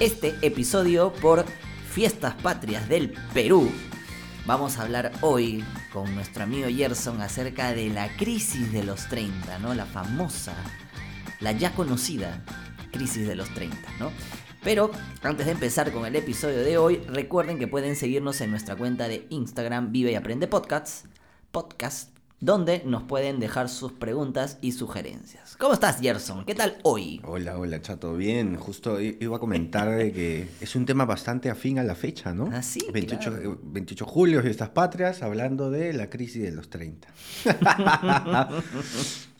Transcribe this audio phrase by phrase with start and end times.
[0.00, 1.44] Este episodio por
[1.88, 3.70] Fiestas Patrias del Perú.
[4.44, 9.60] Vamos a hablar hoy con nuestro amigo Gerson acerca de la crisis de los 30,
[9.60, 9.72] ¿no?
[9.72, 10.52] La famosa,
[11.38, 12.44] la ya conocida
[12.90, 14.10] crisis de los 30, ¿no?
[14.64, 14.90] Pero
[15.22, 19.06] antes de empezar con el episodio de hoy, recuerden que pueden seguirnos en nuestra cuenta
[19.06, 21.04] de Instagram Vive y Aprende Podcasts,
[21.52, 22.13] podcast
[22.44, 25.56] donde nos pueden dejar sus preguntas y sugerencias.
[25.56, 26.44] ¿Cómo estás, Gerson?
[26.44, 27.22] ¿Qué tal hoy?
[27.24, 28.14] Hola, hola, chato.
[28.16, 32.34] Bien, justo iba a comentar de que es un tema bastante afín a la fecha,
[32.34, 32.50] ¿no?
[32.52, 33.58] Ah, sí, 28, claro.
[33.62, 37.08] 28 de julio, Fiestas Patrias, hablando de la crisis de los 30.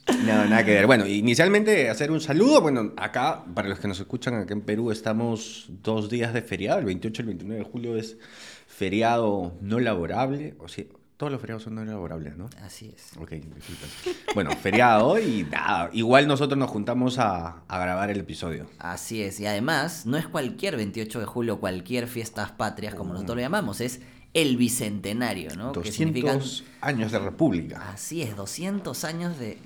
[0.07, 0.87] No, nada que ver.
[0.87, 2.61] Bueno, inicialmente hacer un saludo.
[2.61, 6.79] Bueno, acá, para los que nos escuchan, acá en Perú estamos dos días de feriado.
[6.79, 8.19] El 28 y el 29 de julio es
[8.67, 10.57] feriado no laborable.
[10.59, 10.85] O sea,
[11.17, 12.51] todos los feriados son no laborables, ¿no?
[12.63, 13.17] Así es.
[13.19, 13.89] Ok, disculpen.
[14.35, 15.91] Bueno, feriado y nada.
[15.93, 18.69] Igual nosotros nos juntamos a, a, grabar el episodio.
[18.79, 19.39] Así es.
[19.39, 23.81] Y además, no es cualquier 28 de julio, cualquier fiestas patrias, como nosotros lo llamamos,
[23.81, 24.01] es
[24.35, 25.73] el bicentenario, ¿no?
[25.73, 26.41] 200 que significan...
[26.81, 27.91] años de república.
[27.93, 29.59] Así es, 200 años de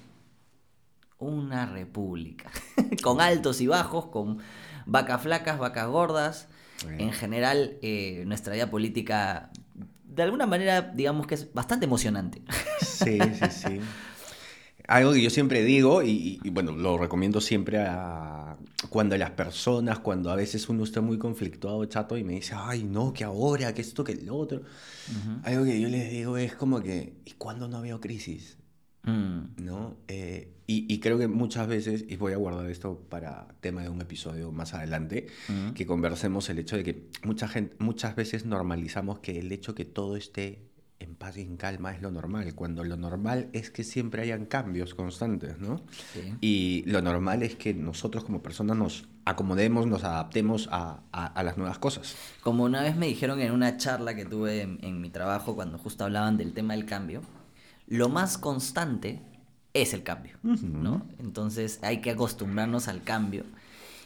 [1.19, 2.51] una república.
[3.03, 4.39] con altos y bajos, con
[4.87, 6.49] vacas flacas, vacas gordas.
[6.87, 9.51] En general, eh, nuestra vida política,
[10.19, 12.43] de alguna manera, digamos que es bastante emocionante.
[12.81, 13.81] Sí, sí, sí.
[14.89, 18.57] Algo que yo siempre digo, y, y, bueno, lo recomiendo siempre a
[18.91, 22.83] cuando las personas, cuando a veces uno está muy conflictuado, chato, y me dice, ay,
[22.85, 24.59] no, que ahora, que esto, que el otro.
[24.59, 25.41] Uh -huh.
[25.45, 28.58] Algo que yo les digo es como que, ¿y cuándo no veo crisis?
[29.09, 29.65] Mm.
[29.65, 29.97] ¿No?
[30.09, 33.89] Eh, y, y, creo que muchas veces, y voy a guardar esto para tema de
[33.89, 35.71] un episodio más adelante, mm.
[35.71, 39.87] que conversemos el hecho de que mucha gente, muchas veces normalizamos que el hecho que
[39.87, 40.69] todo esté
[41.01, 44.45] en paz y en calma es lo normal, cuando lo normal es que siempre hayan
[44.45, 45.81] cambios constantes, ¿no?
[46.13, 46.35] Sí.
[46.41, 51.43] Y lo normal es que nosotros como personas nos acomodemos, nos adaptemos a, a, a,
[51.45, 52.17] las nuevas cosas.
[52.43, 55.79] Como una vez me dijeron en una charla que tuve en, en mi trabajo, cuando
[55.79, 57.23] justo hablaban del tema del cambio,
[57.89, 59.23] lo más constante
[59.75, 60.63] es el cambio, uh -huh.
[60.63, 61.07] ¿no?
[61.19, 63.45] Entonces hay que acostumbrarnos al cambio.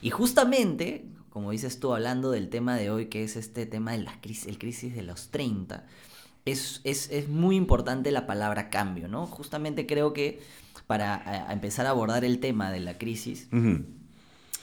[0.00, 3.98] Y justamente, como dices tú, hablando del tema de hoy, que es este tema de
[3.98, 5.86] la crisis, el crisis de los 30,
[6.44, 9.26] es, es, es muy importante la palabra cambio, ¿no?
[9.26, 10.40] Justamente creo que
[10.86, 13.84] para a, a empezar a abordar el tema de la crisis, uh -huh.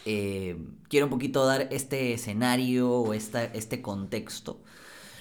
[0.06, 0.58] eh,
[0.90, 4.60] quiero un poquito dar este escenario o esta, este contexto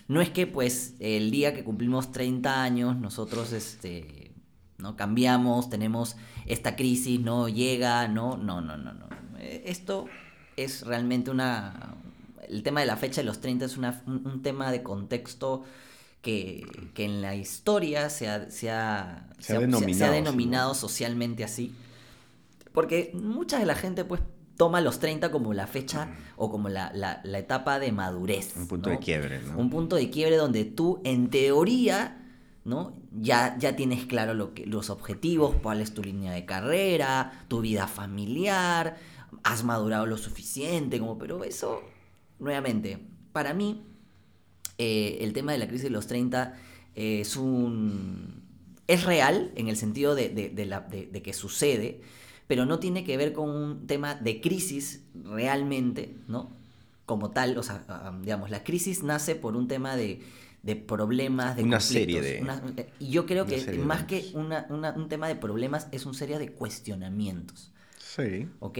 [0.08, 4.32] no es que pues el día que cumplimos 30 años nosotros este
[4.78, 9.08] no cambiamos, tenemos esta crisis, no llega, no, no, no, no, no.
[9.40, 10.06] Esto
[10.56, 11.96] es realmente una
[12.48, 15.64] el tema de la fecha de los 30 es una, un, un, tema de contexto
[16.22, 21.74] que, que en la historia se ha, se ha, se ha denominado, ha socialmente así.
[22.72, 24.20] Porque mucha de la gente pues
[24.58, 28.56] toma los 30 como la fecha o como la, la, la etapa de madurez.
[28.56, 28.96] Un punto ¿no?
[28.96, 29.56] de quiebre, ¿no?
[29.56, 32.26] Un punto de quiebre donde tú, en teoría,
[32.64, 32.96] ¿no?
[33.12, 37.60] Ya, ya tienes claro lo que, los objetivos, cuál es tu línea de carrera, tu
[37.60, 38.96] vida familiar,
[39.44, 41.80] has madurado lo suficiente, como, pero eso,
[42.40, 42.98] nuevamente,
[43.32, 43.84] para mí,
[44.76, 46.56] eh, el tema de la crisis de los 30
[46.96, 48.42] eh, es un...
[48.88, 52.00] es real en el sentido de, de, de, la, de que sucede,
[52.48, 56.50] pero no tiene que ver con un tema de crisis realmente, ¿no?
[57.06, 60.22] Como tal, o sea, digamos, la crisis nace por un tema de,
[60.62, 62.42] de problemas, de una conflictos, serie de...
[62.42, 62.62] Una,
[62.98, 66.38] y yo creo que más que una, una, un tema de problemas es una serie
[66.38, 67.70] de cuestionamientos.
[67.98, 68.48] Sí.
[68.60, 68.78] ¿Ok?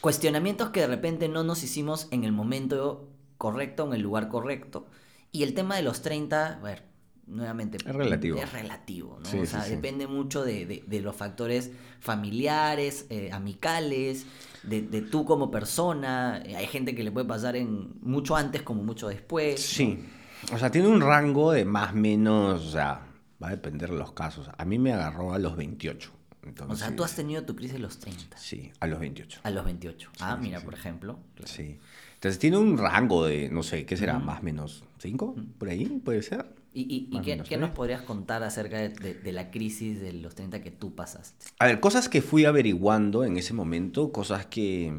[0.00, 3.08] Cuestionamientos que de repente no nos hicimos en el momento
[3.38, 4.86] correcto, en el lugar correcto.
[5.32, 6.89] Y el tema de los 30, a ver,
[7.30, 8.38] nuevamente es relativo.
[8.38, 9.24] Es relativo, ¿no?
[9.24, 9.76] Sí, o sea, sí, sí.
[9.76, 14.26] depende mucho de, de, de, los factores familiares, eh, amicales,
[14.62, 16.42] de, de, tú como persona.
[16.56, 19.60] Hay gente que le puede pasar en mucho antes como mucho después.
[19.62, 19.98] Sí.
[20.50, 20.56] ¿no?
[20.56, 23.06] O sea, tiene un rango de más o menos, o sea,
[23.42, 24.48] va a depender de los casos.
[24.56, 26.10] A mí me agarró a los 28.
[26.42, 28.36] Entonces, o sea, tú has tenido tu crisis a los 30.
[28.38, 29.40] Sí, a los 28.
[29.42, 30.10] A los 28.
[30.20, 31.18] Ah, mira, por ejemplo.
[31.34, 31.52] Claro.
[31.52, 31.78] Sí.
[32.14, 34.18] Entonces tiene un rango de, no sé, ¿qué será?
[34.18, 36.46] Más o menos 5, por ahí, puede ser.
[36.72, 40.12] ¿Y, y, y qué, ¿qué nos podrías contar acerca de, de, de, la crisis de
[40.12, 41.46] los 30 que tú pasaste?
[41.58, 44.92] A ver, cosas que fui averiguando en ese momento, cosas que,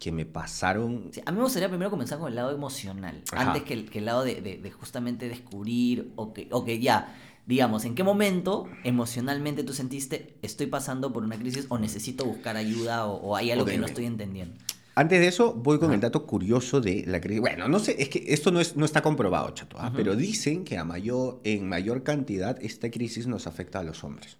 [0.00, 1.10] que me pasaron...
[1.12, 3.48] Sí, a mí me gustaría primero comenzar con el lado emocional, Ajá.
[3.48, 7.14] antes que el, que el lado de, justamente descubrir o que, o que ya,
[7.46, 12.56] digamos, ¿en qué momento emocionalmente tú sentiste estoy pasando por una crisis o necesito buscar
[12.56, 14.56] ayuda o, o hay algo que no estoy entendiendo?
[14.98, 17.40] Antes de eso, voy con el dato curioso de la crisis.
[17.40, 19.92] Bueno, no sé, es que esto no, es, no está comprobado, chato, ¿ah?
[19.94, 24.38] pero dicen que a mayor, en mayor cantidad esta crisis nos afecta a los hombres.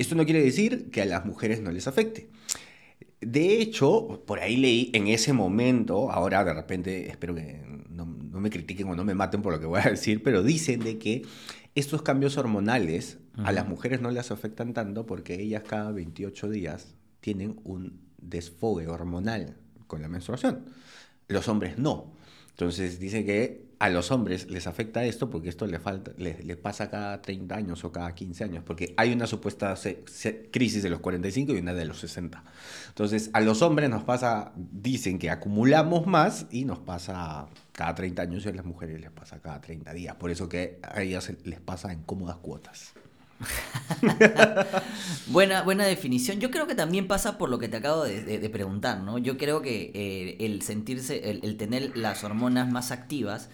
[0.00, 2.30] Esto no quiere decir que a las mujeres no les afecte.
[3.20, 8.40] De hecho, por ahí leí en ese momento, ahora de repente espero que no, no
[8.40, 10.98] me critiquen o no me maten por lo que voy a decir, pero dicen de
[10.98, 11.22] que
[11.76, 16.96] estos cambios hormonales a las mujeres no les afectan tanto porque ellas cada 28 días
[17.20, 19.61] tienen un desfogue hormonal
[19.92, 20.64] con la menstruación.
[21.28, 22.14] Los hombres no.
[22.48, 26.56] Entonces dice que a los hombres les afecta esto porque esto le falta, les, les
[26.56, 30.82] pasa cada 30 años o cada 15 años, porque hay una supuesta se- se- crisis
[30.82, 32.42] de los 45 y una de los 60.
[32.88, 38.22] Entonces a los hombres nos pasa, dicen que acumulamos más y nos pasa cada 30
[38.22, 40.14] años y a las mujeres les pasa cada 30 días.
[40.16, 42.94] Por eso que a ellas les pasa en cómodas cuotas.
[45.26, 46.40] Buena, buena definición.
[46.40, 49.18] Yo creo que también pasa por lo que te acabo de, de- de preguntar, ¿no?
[49.18, 53.48] Yo creo que eh, el sentirse, el, el tener las hormonas más activas,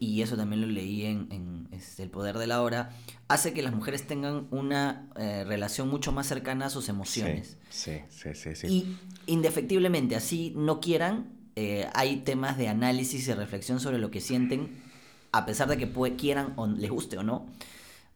[0.00, 2.90] y eso también lo leí en, en, este, El Poder de la Hora,
[3.28, 7.56] hace que las mujeres tengan una eh, relación mucho más cercana a sus emociones.
[7.70, 8.66] Sí, sí, sí, sí.
[8.66, 8.96] Y
[9.26, 11.26] indefectiblemente, así no quieran,
[11.56, 14.70] eh, hay temas de análisis y reflexión sobre lo que sienten,
[15.32, 17.46] a pesar de que quieran o les guste o no,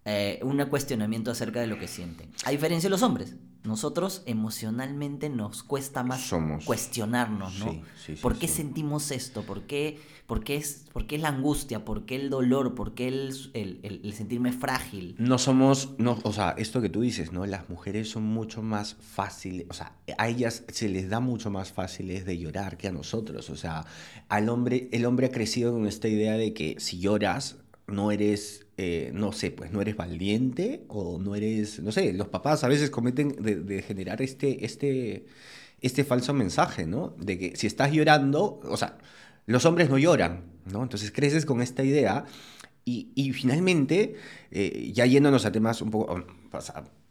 [0.05, 2.31] eh, un cuestionamiento acerca de lo que sienten.
[2.45, 7.71] A diferencia de los hombres, nosotros emocionalmente nos cuesta más Somos- cuestionarnos, ¿no?
[7.73, 9.43] Sí, sí, sí, ¿Por qué sentimos esto?
[9.43, 11.85] ¿Por qué, por, qué es, ¿Por qué es la angustia?
[11.85, 12.75] ¿Por qué el dolor?
[12.75, 15.15] ¿Por qué el, el- el- el sentirme frágil?
[15.19, 17.45] No somos, no, o sea, esto que tú dices, ¿no?
[17.45, 21.71] Las mujeres son mucho más fáciles, o sea, a ellas se les da mucho más
[21.73, 23.85] fáciles de llorar que a nosotros, o sea,
[24.31, 27.57] al hombre, el hombre ha crecido con esta idea de que si lloras
[27.91, 32.29] no eres, eh, no sé, pues no eres valiente o no eres, no sé, los
[32.29, 35.27] papás a veces cometen de, generar este, este,
[35.81, 37.15] este falso mensaje, ¿no?
[37.19, 38.99] De que si estás llorando, o sea,
[39.47, 40.83] los hombres no lloran, ¿no?
[40.83, 42.25] Entonces creces con esta idea
[42.85, 44.15] y, y finalmente,
[44.51, 46.25] eh, ya yéndonos a temas un poco,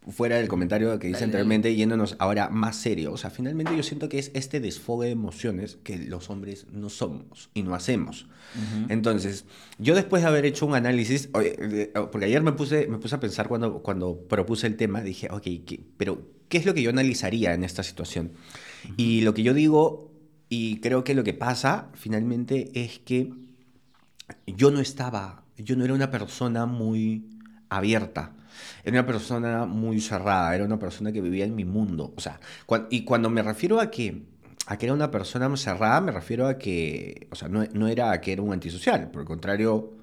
[0.08, 4.08] fuera del comentario que hice anteriormente, yéndonos ahora más serio, o sea, finalmente yo siento
[4.10, 8.28] que es este desfogue de emociones que los hombres no somos y no hacemos.
[8.90, 9.46] Entonces,
[9.78, 13.16] yo después de haber hecho un análisis, oye, eh, porque ayer me puse, me puse
[13.16, 16.82] a pensar cuando, cuando propuse el tema, dije, ok, ¿qué- pero ¿qué es lo que
[16.82, 18.32] yo analizaría en esta situación?
[18.98, 20.12] Y lo que yo digo,
[20.48, 23.32] y creo que lo que pasa finalmente es que
[24.48, 27.26] yo no estaba, yo no era una persona muy
[27.70, 28.34] abierta.
[28.84, 32.14] Era una persona muy cerrada, era una persona que vivía en mi mundo.
[32.16, 32.40] O sea,
[32.90, 34.24] y cuando me refiero a que,
[34.66, 38.12] a que era una persona cerrada, me refiero a que, o sea, no, no era
[38.12, 39.94] a que era un antisocial, por el contrario,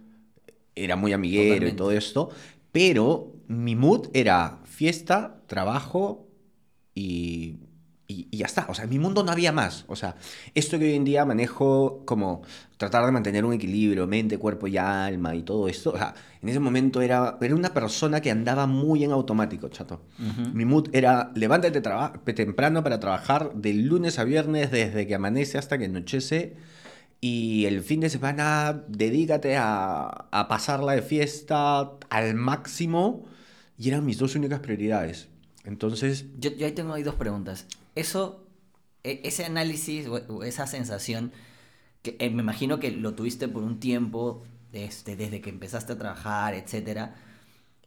[0.74, 1.74] era muy amiguero Totalmente.
[1.74, 2.30] y todo esto,
[2.72, 6.26] pero mi mood era fiesta, trabajo
[6.94, 7.56] y,
[8.08, 8.66] y, y ya está.
[8.68, 9.84] O sea, en mi mundo no había más.
[9.88, 10.16] O sea,
[10.54, 12.42] esto que hoy en día manejo como
[12.76, 15.90] tratar de mantener un equilibrio, mente, cuerpo y alma y todo esto.
[15.92, 20.02] O sea, en ese momento era, era una persona que andaba muy en automático, chato.
[20.52, 21.80] Mi mood era levántate
[22.34, 26.56] temprano para trabajar de lunes a viernes desde que amanece hasta que anochece.
[27.20, 33.24] Y el fin de semana dedícate a, a pasarla de fiesta al máximo.
[33.78, 35.28] Y eran mis dos únicas prioridades.
[35.66, 37.66] Entonces, Yo, yo ahí tengo ahí dos preguntas.
[37.94, 38.46] Eso,
[39.04, 41.32] e- ese análisis o, esa sensación,
[42.02, 44.42] que eh, me imagino que lo tuviste por un tiempo,
[44.72, 47.14] este, desde que empezaste a trabajar, etcétera.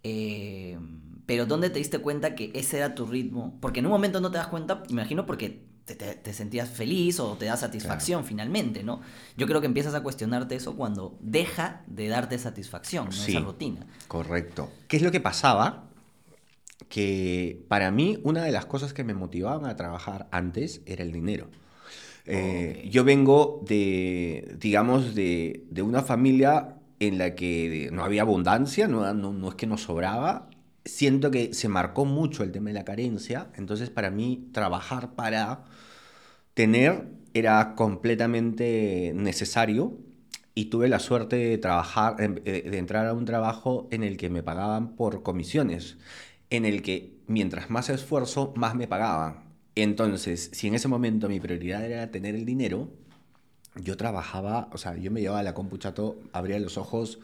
[0.03, 0.77] eh,
[1.25, 3.57] pero ¿dónde te diste cuenta que ese era tu ritmo?
[3.61, 6.69] Porque en un momento no te das cuenta, me imagino porque te, te- te sentías
[6.69, 9.01] feliz o te da satisfacción finalmente, ¿no?
[9.37, 13.11] Yo creo que empiezas a cuestionarte eso cuando deja de darte satisfacción, ¿no?
[13.11, 13.35] Sí.
[13.35, 13.85] Esa rutina.
[14.07, 14.71] Correcto.
[14.87, 15.88] ¿Qué es lo que pasaba?
[16.89, 21.11] Que para mí una de las cosas que me motivaban a trabajar antes era el
[21.11, 21.49] dinero.
[22.25, 22.87] Eh.
[22.91, 29.13] Yo vengo de, digamos, de, de una familia en la que no había abundancia, no,
[29.13, 30.49] no, no es que nos sobraba.
[30.85, 35.65] Siento que se marcó mucho el tema de la carencia, entonces para mí trabajar para
[36.53, 39.97] tener era completamente necesario
[40.55, 44.17] y tuve la suerte de trabajar, em, eh, de entrar a un trabajo en el
[44.17, 45.97] que me pagaban por comisiones,
[46.49, 49.43] en el que mientras más esfuerzo, más me pagaban.
[49.75, 52.89] Entonces, si en ese momento mi prioridad era tener el dinero,
[53.75, 57.19] yo trabajaba, o sea, yo me llevaba la compu chato, abría los ojos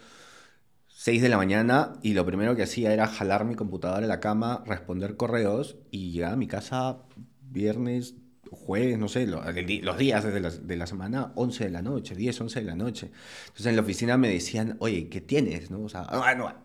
[0.88, 4.20] 6 de la mañana y lo primero que hacía era jalar mi computadora a la
[4.20, 7.00] cama, responder correos y llegaba a mi casa
[7.42, 8.16] viernes
[8.52, 12.42] jueves, no sé, los días de la, de la, semana, 11 de la noche, 10,
[12.42, 13.12] 11 de la noche.
[13.48, 15.72] Entonces en la oficina me decían, oye, ¿qué tienes?
[15.72, 15.82] ¿No?
[15.82, 16.56] O sea, ah,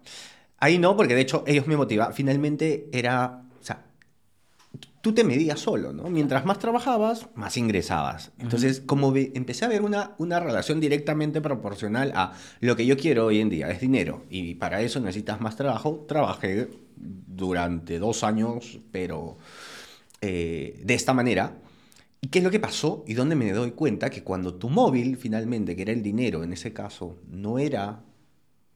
[0.60, 2.14] ahí no, porque de hecho ellos me motivaban.
[2.14, 3.84] Finalmente era, o sea,
[5.00, 6.04] tú te medías solo, ¿no?
[6.10, 8.30] Mientras más trabajabas, más ingresabas.
[8.38, 13.26] Entonces, como empecé a ver una, una relación directamente proporcional a lo que yo quiero
[13.26, 18.78] hoy en día, es dinero, y para eso necesitas más trabajo, trabajé durante dos años,
[18.92, 19.38] pero
[20.20, 21.56] eh, de esta manera.
[22.22, 23.02] ¿Y qué es lo que pasó?
[23.06, 26.52] Y dónde me doy cuenta que cuando tu móvil, finalmente, que era el dinero en
[26.52, 28.02] ese caso, no era,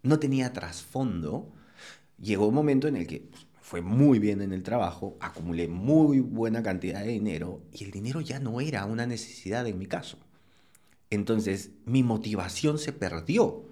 [0.03, 1.53] no tenía trasfondo,
[2.25, 6.21] llegó un momento en el que pues, fue muy bien en el trabajo, acumulé muy
[6.21, 10.19] buena cantidad de dinero y el dinero ya no era una necesidad en mi caso.
[11.11, 13.65] Entonces mi motivación se perdió.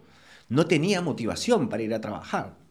[0.48, 2.61] No tenía motivación para ir a trabajar.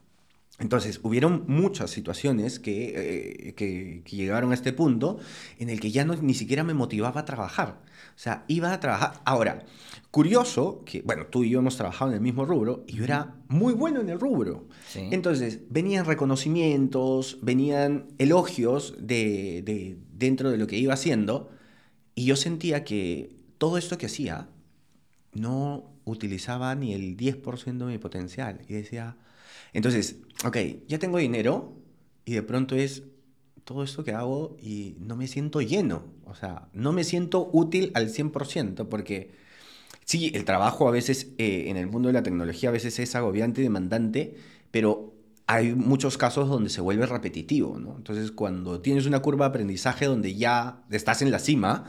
[0.62, 5.18] Entonces, hubieron muchas situaciones eh, que, que, llegaron a este punto
[5.58, 7.82] en el que ya no, ni siquiera me motivaba a trabajar.
[8.16, 9.14] O sea, iba a trabajar.
[9.26, 9.66] Ahora,
[10.12, 13.38] curioso que, bueno, tú y yo hemos trabajado en el mismo rubro y yo era
[13.48, 14.68] muy bueno en el rubro.
[14.94, 21.50] Entonces, venían reconocimientos, venían elogios de, de, dentro de lo que iba haciendo
[22.14, 24.48] y yo sentía que todo esto que hacía
[25.34, 28.62] no utilizaba ni el 10% de mi potencial.
[28.68, 29.18] Y decía,
[29.74, 31.74] entonces, ok, ya tengo dinero
[32.26, 33.04] y de pronto es
[33.64, 36.04] todo esto que hago y no me siento lleno.
[36.26, 39.32] O sea, no me siento útil al 100% porque
[40.06, 43.16] sí, el trabajo a veces eh, en el mundo de la tecnología a veces es
[43.16, 44.36] agobiante y demandante,
[44.72, 45.14] pero
[45.48, 47.98] hay muchos casos donde se vuelve repetitivo, ¿no?
[47.98, 51.86] Entonces, cuando tienes una curva de aprendizaje donde ya estás en la cima,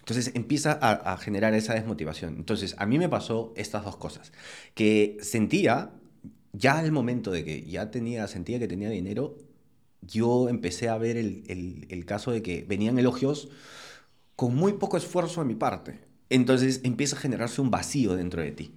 [0.00, 2.36] entonces empieza a, a, generar esa desmotivación.
[2.36, 4.32] Entonces, a mí me pasó estas dos cosas,
[4.74, 5.92] que sentía
[6.56, 9.36] ya al momento de que ya tenía, sentía que tenía dinero,
[10.00, 13.48] yo empecé a ver el, caso de que venían elogios
[14.36, 16.00] con muy poco esfuerzo de mi parte.
[16.30, 18.74] Entonces empieza a generarse un vacío dentro de ti.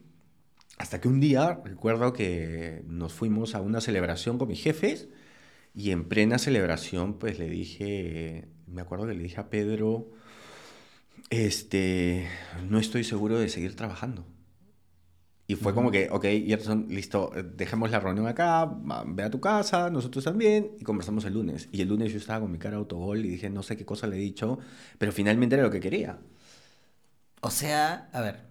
[0.77, 5.09] Hasta que un día recuerdo que nos fuimos a una celebración con mis jefes
[5.75, 10.09] y en plena celebración pues le dije, me acuerdo que le dije a Pedro,
[11.29, 12.27] este,
[12.69, 14.25] no estoy seguro de seguir trabajando.
[15.49, 18.71] Y fue como que, ok, Gerson, listo, eh, dejemos la reunión acá,
[19.07, 21.69] ve a tu casa, nosotros también, y conversamos el lunes.
[21.71, 24.05] Y el lunes yo estaba con mi cara autogol y dije, no sé qué cosa
[24.05, 24.59] le he dicho,
[24.99, 26.19] pero finalmente era lo que quería.
[27.41, 28.41] O sea, a ver,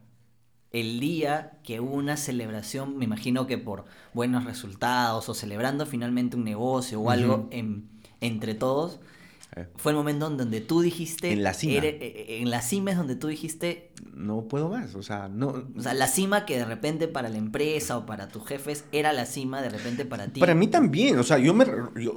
[0.73, 6.37] el día que hubo una celebración, me imagino que por buenos resultados o celebrando finalmente
[6.37, 7.49] un negocio o algo
[8.21, 8.99] entre todos,
[9.77, 11.33] fue el momento en donde tú dijiste...
[11.33, 11.85] En la cima.
[11.85, 13.93] Eh, eh, en la cima es donde tú dijiste...
[14.15, 15.65] No puedo más, o sea, no...
[15.77, 19.13] O sea, la cima que de repente para la empresa o para tus jefes era
[19.13, 20.41] la cima de repente para ti.
[20.41, 21.67] Para mí también, o sea, yo me,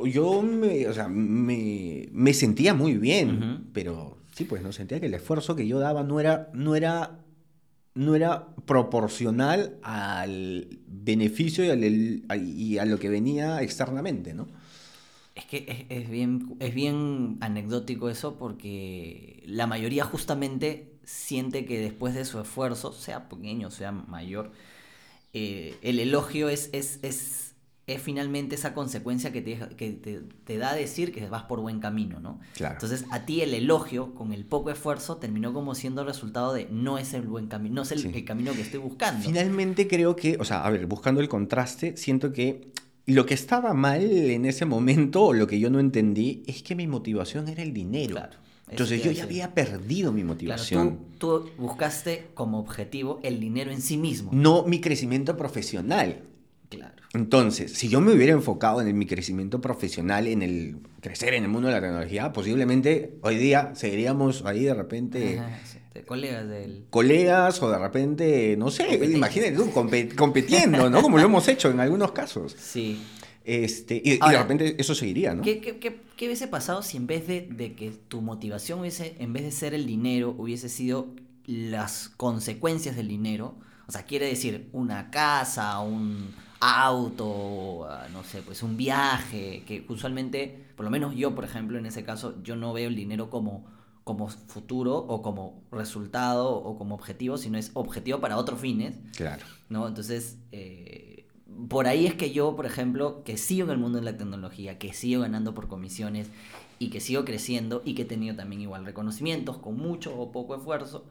[0.10, 5.08] yo, me, o sea, me, me sentía muy bien, pero sí, pues no sentía que
[5.08, 7.20] el esfuerzo que yo daba no era, no era,
[7.96, 14.48] no era proporcional al beneficio y, y a lo que venía externamente, ¿no?
[15.34, 22.14] Es que es, bien, es bien anecdótico eso porque la mayoría justamente siente que después
[22.14, 24.52] de su esfuerzo, sea pequeño, sea mayor,
[25.34, 27.56] eh, el elogio es, es, es,
[27.88, 29.92] es, finalmente esa consecuencia que, te, que
[30.46, 32.42] te, da a decir que vas por buen camino, ¿no?
[32.60, 36.68] Entonces a ti el elogio con el poco esfuerzo terminó como siendo el resultado de
[36.70, 39.26] no es el buen camino, no es el camino que estoy buscando.
[39.26, 42.71] Finalmente creo que, o sea, a ver, buscando el contraste, siento que
[43.12, 46.76] lo que estaba mal en ese momento, o lo que yo no entendí, es que
[46.76, 48.20] mi motivación era el dinero.
[48.70, 51.00] Entonces yo ya había perdido mi motivación.
[51.18, 54.32] tú, buscaste como objetivo el dinero en sí mismo.
[54.34, 56.24] No mi crecimiento profesional.
[56.70, 57.04] Claro.
[57.14, 61.50] Entonces, si yo me hubiera enfocado en mi crecimiento profesional, en el crecer en el
[61.50, 65.42] mundo de la tecnología, posiblemente hoy día seguiríamos ahí de repente
[66.06, 66.86] colegas del...
[66.90, 69.70] Colegas o de repente, no sé, imagínate tú,
[70.16, 71.02] compitiendo, ¿no?
[71.02, 72.56] Como lo hemos hecho en algunos casos.
[72.58, 73.02] Sí.
[73.44, 75.42] Este, y, de repente eso seguiría, ¿no?
[75.42, 79.44] ¿qué, qué, hubiese pasado si en vez de, de, que tu motivación hubiese, en vez
[79.44, 81.08] de ser el dinero, hubiese sido
[81.46, 83.56] las consecuencias del dinero?
[83.88, 90.68] O sea, quiere decir una casa, un auto, no sé, pues un viaje, que usualmente,
[90.76, 93.66] por lo menos yo, por ejemplo, en ese caso, yo no veo el dinero como
[94.04, 98.98] como futuro o como resultado o como objetivo, sino es objetivo para otros fines.
[99.16, 99.46] Claro.
[99.70, 99.88] ¿no?
[99.88, 101.28] Entonces, eh,
[101.70, 104.80] por ahí es que yo, por ejemplo, que sigo en el mundo de la tecnología,
[104.80, 106.30] que sigo ganando por comisiones
[106.80, 110.56] y que sigo creciendo y que he tenido también igual reconocimientos con mucho o poco
[110.56, 111.06] esfuerzo,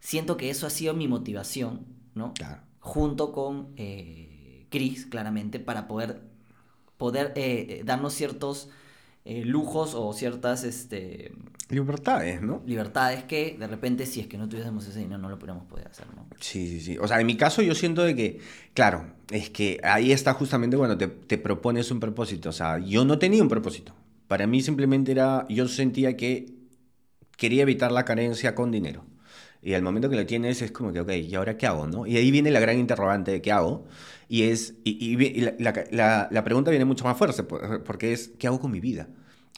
[0.00, 2.32] siento que eso ha sido mi motivación, ¿no?
[2.34, 2.62] Claro.
[2.80, 6.22] Junto con eh, Chris, claramente, para poder,
[6.96, 8.70] poder eh, darnos ciertos
[9.24, 11.32] eh, lujos o ciertas este,
[11.72, 12.62] Libertades, ¿no?
[12.66, 15.88] libertades que de repente si es que no tuviésemos ese dinero no lo pudiéramos poder
[15.88, 16.26] hacer, ¿no?
[16.38, 16.98] Sí, sí, sí.
[16.98, 18.40] O sea, en mi caso yo siento de que,
[18.74, 22.50] claro, es que ahí está justamente cuando te, te propones un propósito.
[22.50, 23.94] O sea, yo no tenía un propósito.
[24.28, 26.52] Para mí simplemente era, yo sentía que
[27.38, 29.04] quería evitar la carencia con dinero.
[29.62, 31.86] Y al momento que lo tienes es como que, ok, ¿y ahora qué hago?
[31.86, 32.06] ¿no?
[32.06, 33.84] Y ahí viene la gran interrogante de qué hago.
[34.28, 35.54] Y, es, y, y- y la,
[35.90, 39.08] la- la- pregunta viene mucho más fuerte, por- porque es, ¿qué hago con mi vida?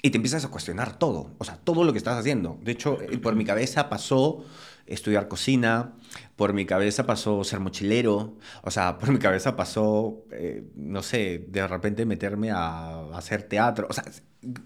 [0.02, 2.58] Y te empiezas a cuestionar todo, o sea, todo lo que estás haciendo.
[2.62, 4.44] De hecho, eh, por mi cabeza pasó
[4.86, 5.94] estudiar cocina,
[6.36, 11.44] por mi cabeza pasó ser mochilero, o sea, por mi cabeza pasó, eh, no sé,
[11.48, 14.04] de repente meterme a, hacer teatro, o sea,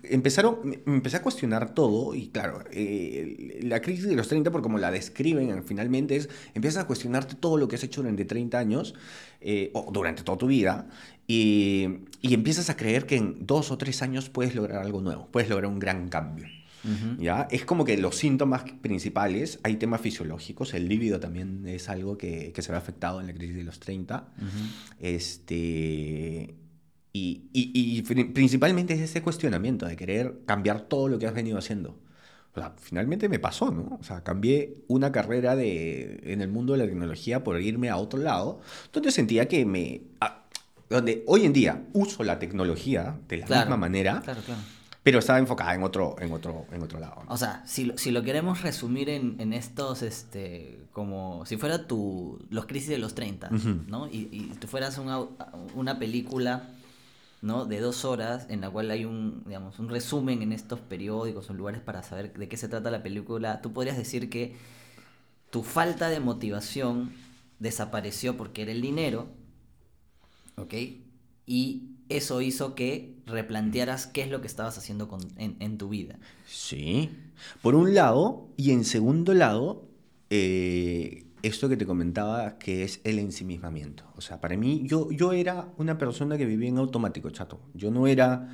[0.02, 4.62] empezaron, me empecé a cuestionar todo y claro, eh, la crisis de los 30, por
[4.62, 8.58] como la describen finalmente, es, empiezas a cuestionarte todo lo que has hecho durante 30
[8.58, 8.94] años
[9.40, 10.88] eh, o durante toda tu vida
[11.26, 15.28] y, y empiezas a creer que en dos o tres años puedes lograr algo nuevo,
[15.30, 16.58] puedes lograr un gran cambio.
[17.18, 17.49] ¿Ya?
[17.50, 22.52] Es como que los síntomas principales, hay temas fisiológicos, el líbido también es algo que,
[22.52, 24.28] que se ve afectado en la crisis de los 30.
[25.00, 26.54] Este,
[27.12, 31.35] y, y- y pri- principalmente es ese cuestionamiento de querer cambiar todo lo que has
[31.35, 31.99] venido haciendo.
[32.54, 33.99] O sea, finalmente me pasó, ¿no?
[34.00, 37.97] O sea, cambié una carrera de, en el mundo de la tecnología por irme a
[37.97, 38.61] otro lado,
[38.92, 40.02] donde sentía que me...
[40.20, 40.44] ah,
[40.90, 44.61] donde hoy en día uso la tecnología de la Claro, misma manera, Claro, claro.
[45.09, 47.23] Pero estaba enfocada en otro, en otro, en otro lado.
[47.27, 47.33] ¿no?
[47.33, 51.87] O sea, si lo, si lo queremos resumir en, en estos, este, como si fuera
[51.87, 53.69] tu, los crisis de los 30, Ujú.
[53.87, 54.07] ¿no?
[54.09, 55.21] Y, y tú fueras una,
[55.75, 56.69] una película,
[57.41, 57.65] ¿no?
[57.65, 61.55] De dos horas en la cual hay un, digamos, un resumen en estos periódicos o
[61.55, 64.57] lugares para saber de qué se trata la película, tú podrías decir que
[65.49, 67.15] tu falta de motivación
[67.61, 69.27] desapareció porque era el dinero,
[70.57, 70.75] ¿ok?
[71.47, 75.88] Y eso hizo que replantearas qué es lo que estabas haciendo con- en, en tu
[75.88, 76.19] vida.
[76.47, 77.11] Sí.
[77.62, 79.85] Por un lado, y en segundo lado,
[80.31, 84.05] eh, esto que te comentaba, que es el ensimismamiento.
[84.16, 87.61] O sea, para mí, yo, yo era una persona que vivía en automático, chato.
[87.75, 88.49] Yo no era,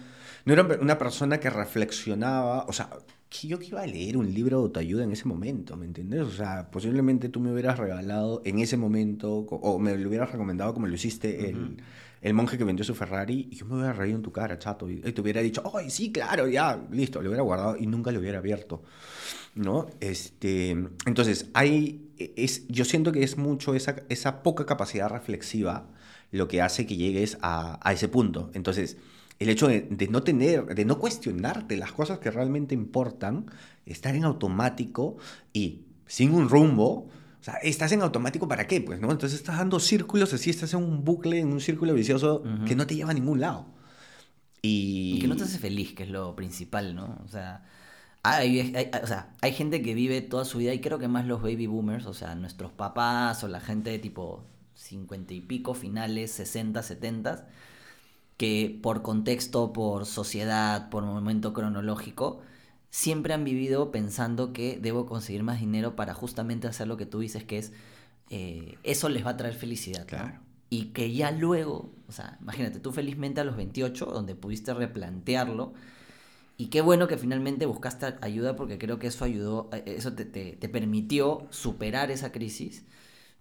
[0.44, 2.90] no era una persona que reflexionaba, o sea,
[3.30, 6.20] que yo que iba a leer un libro de autoayuda en ese momento, ¿me entiendes?
[6.22, 10.72] O sea, posiblemente tú me hubieras regalado en ese momento, o me lo hubieras recomendado
[10.74, 11.78] como lo hiciste el,
[12.24, 14.88] el monje que vendió su Ferrari, y yo me hubiera reído en tu cara, chato,
[14.88, 17.20] y, y te hubiera dicho, ¡ay, sí, claro, ya, listo!
[17.20, 18.82] Lo hubiera guardado y nunca lo hubiera abierto,
[19.54, 19.88] ¿no?
[20.00, 20.70] Este,
[21.04, 25.86] entonces, hay, es, yo siento que es mucho esa, esa poca capacidad reflexiva
[26.30, 28.50] lo que hace que llegues a, a ese punto.
[28.54, 28.96] Entonces,
[29.38, 33.46] el hecho de no tener, de no cuestionarte las cosas que realmente importan,
[33.84, 35.18] estar en automático
[35.52, 37.10] y sin un rumbo,
[37.44, 39.12] o sea, estás en automático para qué, pues, ¿no?
[39.12, 42.86] Entonces estás dando círculos así, estás en un bucle, en un círculo vicioso que no
[42.86, 43.66] te lleva a ningún lado.
[44.62, 47.18] Y, Y que no te hace feliz, que es lo principal, ¿no?
[47.24, 47.64] O sea,
[48.22, 51.26] hay, hay- o sea, hay gente que vive toda su vida, y creo que más
[51.26, 55.74] los baby boomers, o sea, nuestros papás o la gente de tipo 50 y pico,
[55.74, 57.48] finales, 60, 70,
[58.38, 62.42] que por contexto, por sociedad, por momento cronológico,
[62.94, 67.18] siempre han vivido pensando que debo conseguir más dinero para justamente hacer lo que tú
[67.18, 67.72] dices, que es,
[68.30, 70.02] eh, eso les va a traer felicidad.
[70.02, 70.06] ¿no?
[70.06, 70.40] Claro.
[70.70, 75.74] Y que ya luego, o sea, imagínate, tú felizmente a los 28, donde pudiste replantearlo,
[76.56, 80.24] y qué bueno que finalmente buscaste ayuda porque creo que eso ayudó, eh, eso te,
[80.24, 82.84] te- te permitió superar esa crisis,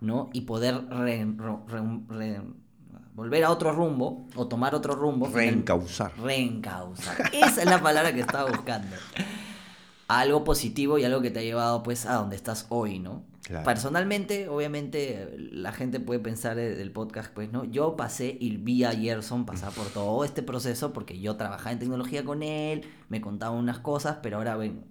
[0.01, 0.31] ¿no?
[0.33, 2.41] Y poder re- re- re-
[3.15, 5.27] volver a otro rumbo o tomar otro rumbo.
[5.27, 6.11] Reencauzar.
[6.17, 7.15] Reencauzar.
[7.33, 8.95] Esa es la palabra que estaba buscando.
[10.07, 13.23] Algo positivo y algo que te ha llevado pues a donde estás hoy, ¿no?
[13.43, 13.65] Claro.
[13.65, 17.65] Personalmente, obviamente, la gente puede pensar de- del podcast, pues, ¿no?
[17.65, 21.79] Yo pasé y vi a Gerson pasar por todo este proceso porque yo trabajaba en
[21.79, 24.85] tecnología con él, me contaba unas cosas, pero ahora, ven,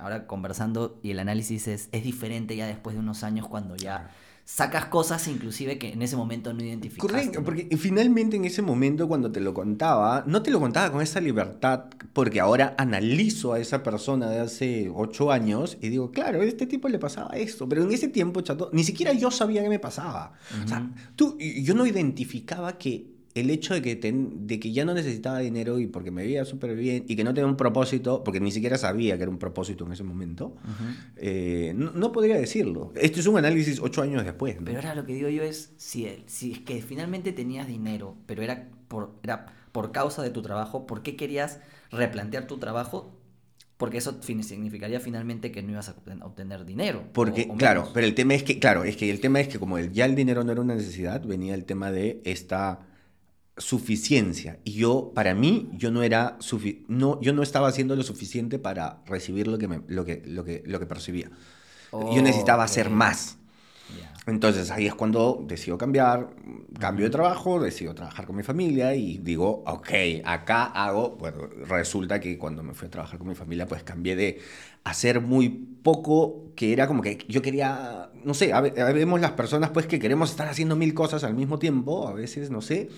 [0.00, 4.10] ahora conversando y el análisis es, es diferente ya después de unos años cuando ya
[4.46, 7.12] sacas cosas inclusive que en ese momento no identificaste.
[7.12, 7.44] Correcto, ¿no?
[7.44, 11.20] porque finalmente en ese momento cuando te lo contaba, no te lo contaba con esa
[11.20, 16.44] libertad, porque ahora analizo a esa persona de hace ocho años y digo, claro, a
[16.44, 19.68] este tipo le pasaba esto, pero en ese tiempo, chato, ni siquiera yo sabía qué
[19.68, 20.34] me pasaba.
[20.64, 24.84] O sea, tú, yo no identificaba que el hecho de que, ten- de que ya
[24.84, 28.22] no necesitaba dinero y porque me veía súper bien y que no tenía un propósito,
[28.24, 30.56] porque ni siquiera sabía que era un propósito en ese momento,
[31.16, 32.92] eh, no, no podría decirlo.
[32.96, 34.56] Esto es un análisis ocho años después.
[34.58, 34.64] ¿no?
[34.66, 38.42] Pero ahora lo que digo yo es, si, si es que finalmente tenías dinero, pero
[38.42, 43.12] era por, era por causa de tu trabajo, ¿por qué querías replantear tu trabajo?
[43.76, 47.02] Porque eso significaría finalmente que no ibas a obten- obtener dinero.
[47.12, 49.48] Porque, o- o claro, pero el tema es que, claro, es que el tema es
[49.48, 52.86] que como el, ya el dinero no era una necesidad, venía el tema de esta
[53.58, 54.58] suficiencia.
[54.64, 58.58] Y yo, para mí, yo no era sufi- no, yo no estaba haciendo lo suficiente
[58.58, 61.30] para recibir lo que, me- lo que, lo que, lo que percibía.
[62.00, 62.90] yo necesitaba hacer Ok.
[62.90, 63.38] más.
[64.26, 66.30] Entonces ahí es cuando decido cambiar,
[66.80, 69.88] cambio de trabajo, decido trabajar con mi familia y digo, ok,
[70.24, 74.16] acá hago, bueno, resulta que cuando me fui a trabajar con mi familia, pues cambié
[74.16, 74.40] de
[74.82, 79.70] hacer muy poco, que era como que yo quería, no sé, a- vemos las personas
[79.70, 82.88] pues que queremos estar haciendo mil cosas al mismo tiempo, a veces, no sé.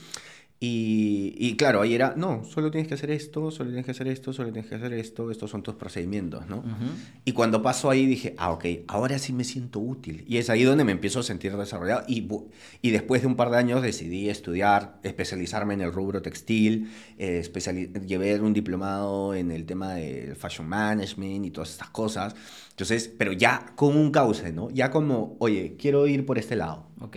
[0.60, 4.08] Y, y claro, ahí era, no, solo tienes que hacer esto, solo tienes que hacer
[4.08, 6.58] esto, solo tienes que hacer esto, estos son tus procedimientos, ¿no?
[6.58, 6.90] Ujú.
[7.24, 10.24] Y cuando paso ahí dije, ah, ok, ahora sí me siento útil.
[10.26, 12.02] Y es ahí donde me empiezo a sentir desarrollado.
[12.08, 12.26] Y,
[12.82, 17.48] y después de un par de años decidí estudiar, especializarme en el rubro textil, eh,
[18.04, 22.34] llevé un diplomado en el tema del fashion management y todas estas cosas.
[22.70, 24.70] Entonces, pero ya con un cauce, ¿no?
[24.70, 26.88] Ya como, oye, quiero ir por este lado.
[27.00, 27.16] Ok,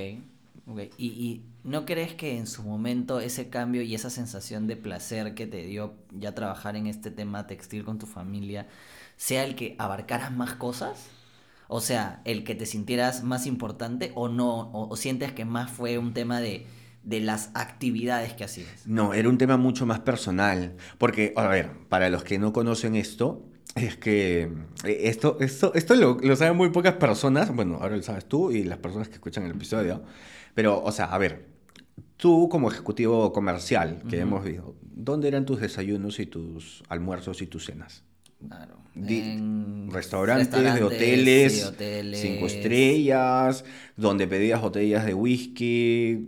[0.67, 0.81] ok.
[0.97, 5.35] ¿Y, y no crees que en su momento ese cambio y esa sensación de placer
[5.35, 8.67] que te dio ya trabajar en este tema textil con tu familia
[9.17, 11.09] sea el que abarcaras más cosas?
[11.67, 15.97] O sea, el que te sintieras más importante o no, o, sientes que más fue
[15.97, 16.65] un tema de,
[17.03, 18.87] de las actividades que hacías.
[18.87, 20.75] No, era un tema mucho más personal.
[20.97, 23.45] Porque, a ver, para los que no conocen esto,
[23.75, 24.51] es que
[24.83, 27.55] eh, esto, esto, esto lo, lo saben muy pocas personas.
[27.55, 30.01] Bueno, ahora lo sabes tú y las personas que escuchan el episodio.
[30.53, 31.50] Pero, o sea, a ver,
[32.21, 34.27] tú como ejecutivo comercial que Ujú.
[34.27, 38.03] hemos visto, ¿dónde eran tus desayunos y tus almuerzos y tus cenas?
[38.47, 38.77] Claro.
[38.95, 42.21] En restaurantes, de hoteles, sí, hoteles.
[42.21, 43.65] cinco estrellas,
[43.97, 46.27] donde pedías botellas de whisky,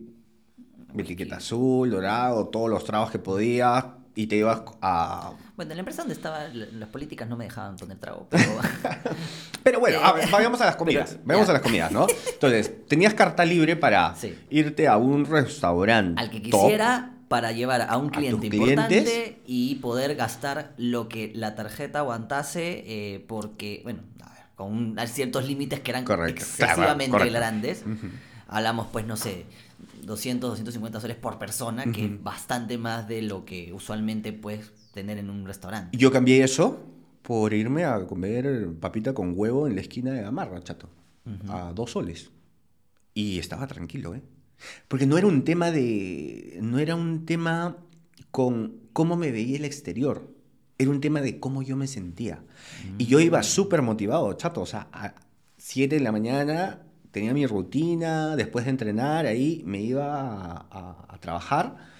[0.98, 5.32] etiqueta azul, dorado, todos los tragos que podías y te ibas a...
[5.56, 8.44] Bueno, en la empresa donde estaba, la- las políticas no me dejaban poner trago, pero...
[9.64, 11.52] Pero bueno, a ver, Eh, vayamos a las comidas, pero, vayamos ya.
[11.52, 12.08] a las comidas, ¿no?
[12.34, 14.38] Entonces, tenías carta libre para Sí.
[14.50, 19.34] irte a un restaurante al que top, quisiera para llevar a un cliente importante clientes.
[19.48, 25.00] y poder gastar lo que la tarjeta aguantase eh, porque, bueno, a ver, con un-
[25.08, 27.34] ciertos límites que eran Correcto, claro, excesivamente correcto.
[27.34, 27.84] grandes.
[28.48, 29.46] Hablamos, pues, no sé,
[30.06, 32.14] 200, 250 soles por persona, que Ujú.
[32.16, 35.98] es bastante más de lo que usualmente puedes tener en un restaurante.
[35.98, 36.80] Yo cambié eso
[37.22, 40.90] por irme a comer papita con huevo en la esquina de Gamarra, chato.
[41.48, 42.32] A dos soles.
[43.14, 44.22] Y estaba tranquilo, ¿eh?
[44.88, 46.60] Porque no era un tema de.
[46.62, 47.78] No era un tema
[48.32, 50.30] con cómo me veía el exterior.
[50.78, 52.44] Era un tema de cómo yo me sentía.
[52.98, 54.62] Y yo iba súper motivado, chato.
[54.62, 55.14] O sea, a
[55.58, 56.82] 7 de la mañana
[57.14, 58.36] tenía mi rutina.
[58.36, 61.94] Después de entrenar, ahí me iba a, a- a trabajar.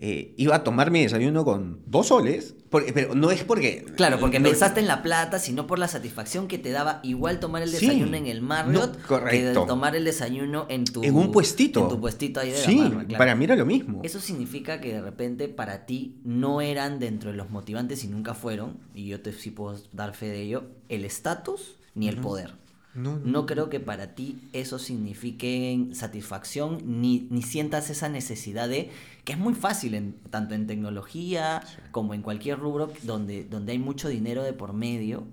[0.00, 2.54] Eh, iba a tomar mi desayuno con dos soles.
[2.70, 3.84] porque- pero no es porque.
[3.96, 7.40] Claro, porque no- pensaste en la plata, sino por la satisfacción que te daba igual
[7.40, 7.86] tomar el Sí.
[7.86, 11.80] desayuno en el Marriott No, que tomar el desayuno en tu En un puestito.
[11.82, 13.18] en tu puestito ahí de Sí, Gamarra, claro.
[13.18, 14.02] para mí era lo mismo.
[14.04, 18.34] Eso significa que de repente para ti no eran dentro de los motivantes y nunca
[18.34, 22.52] fueron, y yo te sí puedo dar fe de ello, el estatus ni el poder.
[22.94, 23.24] No, no.
[23.24, 28.90] No creo que para ti eso signifique satisfacción ni, ni sientas esa necesidad de,
[29.24, 33.78] que es muy fácil en, tanto en tecnología como en cualquier rubro donde, donde hay
[33.78, 35.24] mucho dinero de por medio,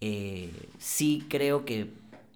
[0.00, 1.90] eh, sí creo que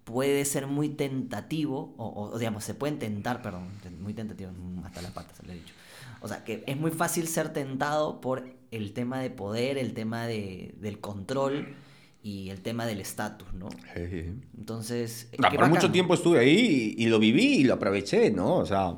[0.04, 3.68] puede ser muy tentativo, o, o, digamos, se pueden tentar, perdón,
[4.00, 5.74] muy tentativo, mm, hasta la pata se lo he dicho.
[6.20, 10.26] O sea, que es muy fácil ser tentado por el tema de poder, el tema
[10.26, 11.76] de, del control
[12.22, 13.68] y el tema del estatus, ¿no?
[13.94, 18.30] Eh, Entonces, no, por mucho tiempo estuve ahí y, y lo viví y lo aproveché,
[18.30, 18.56] ¿no?
[18.56, 18.96] O sea,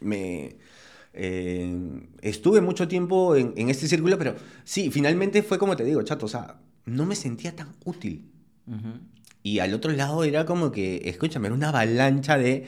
[0.00, 0.56] me...
[1.14, 1.74] eh,
[2.20, 6.26] estuve mucho tiempo en, en este círculo, pero sí, finalmente fue como te digo, chato,
[6.26, 8.30] o sea, no me sentía tan útil.
[8.66, 8.98] Ujú.
[9.42, 12.66] Y al otro lado era como que, escúchame, era una avalancha de...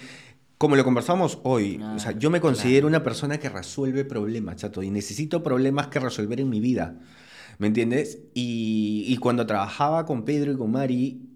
[0.57, 2.89] Como lo conversamos hoy, o sea, Ah, yo me considero claro.
[2.89, 7.01] una persona que resuelve problemas, chato, y necesito problemas que resolver en mi vida,
[7.59, 8.19] ¿me entiendes?
[8.35, 11.29] Y, y cuando trabajaba con Pedro y con Mari,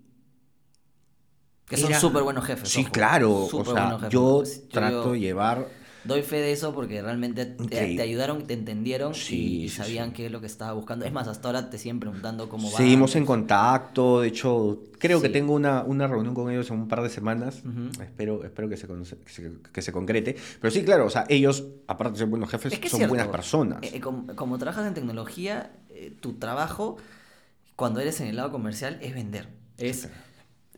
[1.66, 2.68] Que son súper buenos jefes.
[2.68, 2.92] Sí, ojo.
[2.92, 5.68] claro, o sea, yo Yo- trato de llevar...
[6.04, 10.14] Doy fe de eso porque realmente te, ayudaron, te entendieron Sí, y, sí, sabían sí.
[10.14, 11.04] qué es lo que estaba buscando.
[11.04, 12.76] Es más, hasta ahora te siguen preguntando cómo va.
[12.76, 16.88] Seguimos en contacto, de hecho, creo que tengo una, una reunión con ellos en un
[16.88, 17.62] par de semanas,
[18.00, 21.64] espero, espero que se, que, se, que se concrete, pero sí, claro, o sea, ellos,
[21.86, 23.14] aparte de ser buenos jefes, Es que es son cierto.
[23.14, 23.82] buenas personas.
[23.82, 26.96] Eh, eh, como, como trabajas en tecnología, eh, tu trabajo,
[27.76, 29.48] cuando eres en el lado comercial, es vender.
[29.78, 30.08] Es,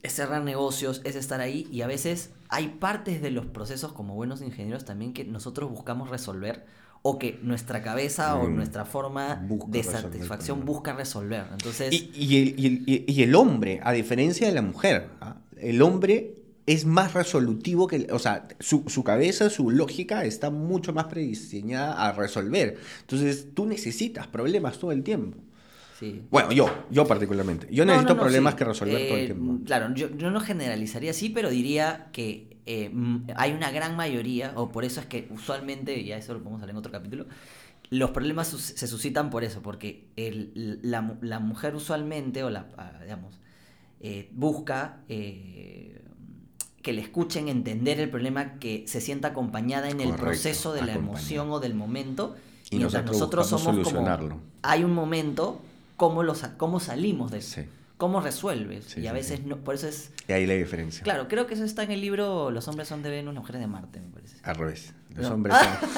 [0.03, 1.69] es cerrar negocios, es estar ahí.
[1.71, 6.11] Y a veces hay partes de los procesos, como buenos ingenieros también, que nosotros buscamos
[6.11, 6.65] resolver.
[7.03, 11.47] O que nuestra cabeza o nuestra forma Busca de satisfacción busca resolver.
[11.51, 15.09] Entonces, Y, y el, y el- y- y el hombre, a diferencia de la mujer,
[15.23, 15.37] ¿ah?
[15.57, 16.35] el hombre
[16.67, 22.07] es más resolutivo que, o sea, su, su, cabeza, su lógica está mucho más prediseñada
[22.07, 22.77] a resolver.
[23.01, 25.39] Entonces, tú necesitas problemas todo el tiempo.
[26.01, 26.27] Sí.
[26.31, 27.69] Bueno, yo, yo particularmente.
[27.71, 29.65] Yo necesito problemas que resolver todo el eh, tiempo.
[29.65, 32.91] Claro, yo, yo, no generalizaría así, pero diría que eh,
[33.37, 36.71] hay una gran mayoría, o por eso es que usualmente, ya eso lo podemos hablar
[36.71, 37.27] en otro capítulo,
[37.91, 42.93] los problemas se suscitan por eso, porque el, la, la, mujer usualmente, o la, ah,
[43.03, 43.41] digamos,
[43.99, 46.01] eh, busca eh,
[46.83, 50.95] que le escuchen entender el problema, que se sienta acompañada en el proceso de la
[50.95, 52.37] emoción o del momento.
[52.71, 54.41] Y mientras nosotros, somos como...
[54.63, 55.61] Hay un momento,
[56.01, 57.61] ¿cómo, los, cómo salimos de eso?
[57.99, 58.97] ¿Cómo resuelves?
[58.97, 60.13] y a veces no, por eso es...
[60.27, 61.03] Y ahí la diferencia.
[61.03, 63.61] Claro, creo que eso está en el libro Los hombres son de Venus, las mujeres
[63.61, 64.37] de Marte, me parece.
[64.43, 64.95] Al revés.
[65.15, 65.91] Los hombres son...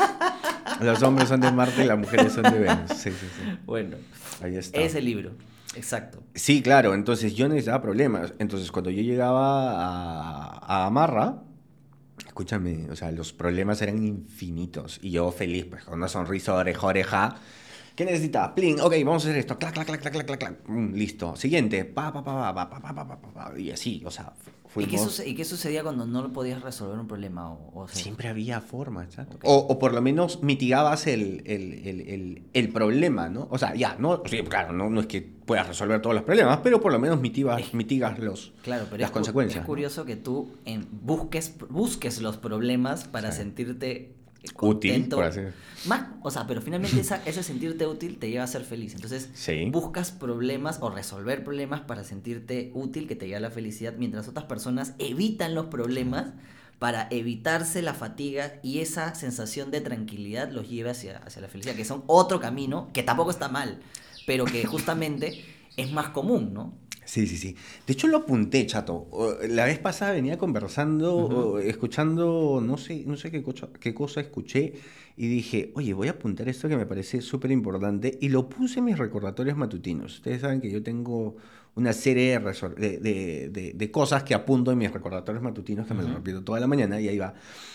[0.87, 2.91] Los hombres son de Marte y las mujeres son de Venus.
[2.97, 3.59] Sí, sí, sí.
[3.65, 3.97] Bueno.
[4.43, 4.81] Ahí está.
[4.81, 5.31] Ese libro.
[5.77, 6.21] Exacto.
[6.35, 6.95] Sí, claro.
[6.95, 8.33] Entonces yo necesitaba problemas.
[8.41, 11.43] Entonces cuando yo llegaba a, a Amarra,
[12.27, 14.99] escúchame, o sea, los problemas eran infinitos.
[15.03, 17.37] Y yo feliz, pues con una sonrisa oreja oreja
[17.94, 18.55] ¿Qué necesita?
[18.55, 19.59] Plin, ok, vamos a hacer esto.
[19.59, 20.68] Clac, clac, clac, clac, clac, clac.
[20.68, 21.37] Mm, listo.
[21.37, 21.85] Siguiente.
[21.85, 24.33] Pa, pa, pa, pa, pa, pa, pa, pa, pa, Y así, o sea,
[24.66, 25.22] fuimos...
[25.26, 27.52] ¿Y qué, sucedía cuando no lo podías resolver un problema?
[27.52, 29.38] O, Siempre había forma, chato.
[29.42, 33.46] O, o, por lo menos mitigabas el, el, el, el, problema, ¿no?
[33.50, 36.61] O sea, ya, no, sí, claro, no, no es que puedas resolver todos los problemas,
[36.62, 39.61] pero por lo menos mitigas, mitigas los, claro, pero las es consecuencias.
[39.61, 44.14] Es curioso que tú en, busques, busques los problemas para sentirte
[44.61, 45.40] útil, por así
[45.87, 48.94] Más, o sea, pero finalmente ese sentirte útil te lleva a ser feliz.
[48.94, 49.31] Entonces,
[49.70, 54.28] buscas problemas o resolver problemas para sentirte útil que te lleva a la felicidad, mientras
[54.28, 56.33] otras personas evitan los problemas
[56.78, 61.76] para evitarse la fatiga y esa sensación de tranquilidad los lleva hacia, hacia la felicidad,
[61.76, 63.81] que son otro camino, que tampoco está mal,
[64.26, 65.44] pero que justamente
[65.76, 66.82] es más común, ¿no?
[67.05, 67.57] Sí, sí, sí.
[67.87, 69.09] De hecho lo apunté, chato.
[69.49, 74.75] La vez pasada venía conversando, escuchando, no sé, no sé qué cosa, qué cosa escuché
[75.17, 78.79] y dije, oye, voy a apuntar esto que me parece súper importante y lo puse
[78.79, 80.17] en mis recordatorios matutinos.
[80.17, 81.37] Ustedes saben que yo tengo
[81.75, 86.15] una serie de, de, de, cosas que apunto en mis recordatorios matutinos que me lo
[86.15, 87.35] repito toda la mañana y ahí va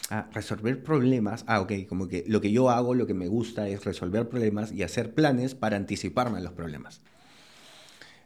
[0.09, 1.43] a resolver problemas.
[1.47, 4.71] Ah, ok, como que lo que yo hago, lo que me gusta es resolver problemas
[4.71, 7.01] y hacer planes para anticiparme a los problemas.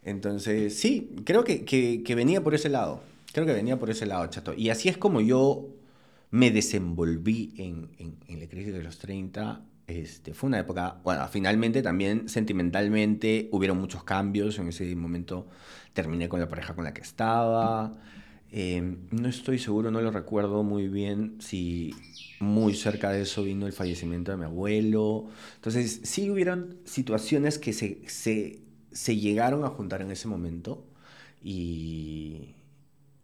[0.03, 3.01] Entonces, sí, creo que, que, venía por ese lado.
[3.33, 4.53] Creo que venía por ese lado, chato.
[4.53, 5.69] Y así es como yo
[6.31, 7.89] me desenvolví en,
[8.27, 9.61] en, la crisis de los 30.
[9.87, 14.57] Este, fue una época, bueno, finalmente también sentimentalmente hubieron muchos cambios.
[14.57, 15.47] En ese momento
[15.93, 17.93] terminé con la pareja con la que estaba.
[18.53, 21.95] Em, no estoy seguro, no lo recuerdo muy bien si
[22.41, 25.27] muy cerca de eso vino el fallecimiento de mi abuelo.
[25.55, 28.59] Entonces, sí hubieron situaciones que se, se
[28.91, 30.83] se llegaron a juntar en ese momento
[31.43, 32.55] y,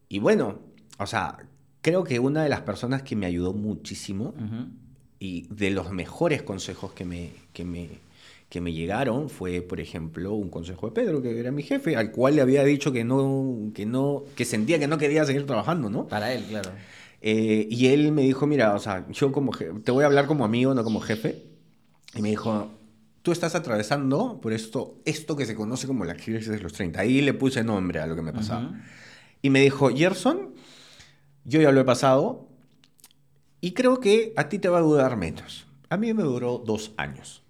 [0.10, 0.60] y bueno,
[1.00, 1.38] o sea,
[1.82, 4.34] creo que una de las personas que me ayudó muchísimo
[5.20, 7.90] y de los mejores consejos que me, que me,
[8.50, 12.12] que me llegaron fue, por ejemplo, un consejo de Pedro, que era mi jefe, al
[12.12, 15.90] cual le había dicho que no, que no, que sentía que no quería seguir trabajando,
[15.90, 16.08] ¿no?
[16.08, 16.72] Para él, claro.
[17.22, 19.52] Eh, y él me dijo, mira, o sea, yo como
[19.84, 21.44] te voy a hablar como amigo, no como jefe.
[22.16, 22.70] Y me dijo,
[23.28, 27.02] tú estás atravesando por esto, esto que se conoce como la crisis de los 30.
[27.02, 28.82] Ahí le puse nombre a lo que me pasaba.
[29.42, 30.54] Y me dijo, Gerson,
[31.44, 32.48] yo ya lo he pasado
[33.60, 35.68] y creo que a ti te va a durar menos.
[35.90, 37.44] A mí me duró dos años.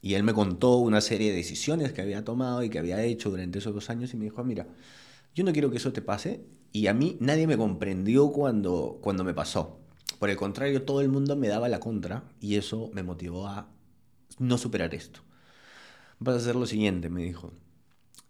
[0.00, 3.28] Y él me contó una serie de decisiones que había tomado y que había hecho
[3.28, 4.66] durante esos dos años y me dijo, mira,
[5.34, 9.22] yo no quiero que eso te pase y a mí nadie me comprendió cuando, cuando
[9.22, 9.80] me pasó.
[10.18, 13.73] Por el contrario, todo el mundo me daba la contra y eso me motivó a
[14.38, 15.20] no superar esto.
[16.18, 17.52] Vas a hacer lo siguiente, me dijo.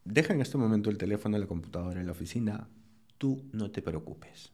[0.05, 2.69] Deja en este momento el teléfono, la computadora en la oficina.
[3.19, 4.53] Tú no te preocupes.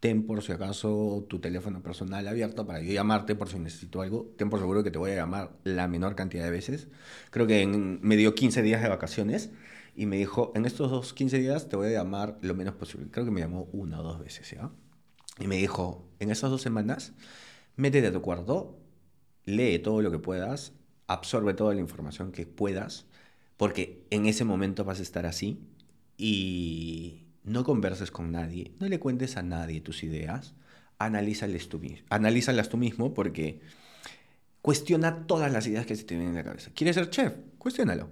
[0.00, 4.32] Ten por si acaso tu teléfono personal abierto para yo llamarte por si necesito algo.
[4.36, 6.88] Ten por seguro que te voy a llamar la menor cantidad de veces.
[7.30, 9.50] Creo que me dio 15 días de vacaciones
[9.94, 13.06] y me dijo, en estos dos 15 días te voy a llamar lo menos posible.
[13.10, 14.70] Creo que me llamó una o dos veces, ¿ya?
[15.38, 17.12] Y me dijo, en esas dos semanas,
[17.76, 18.78] métete a tu cuarto,
[19.44, 20.72] lee todo lo que puedas,
[21.12, 23.06] absorbe toda la información que puedas,
[23.56, 25.60] porque en ese momento vas a estar así
[26.16, 30.54] y no converses con nadie, no le cuentes a nadie tus ideas,
[30.98, 33.60] analízalas tú, analízalas tú mismo porque
[34.62, 36.70] cuestiona todas las ideas que se te vienen en la cabeza.
[36.74, 37.34] ¿Quieres ser chef?
[37.58, 38.08] Cuestiónalo.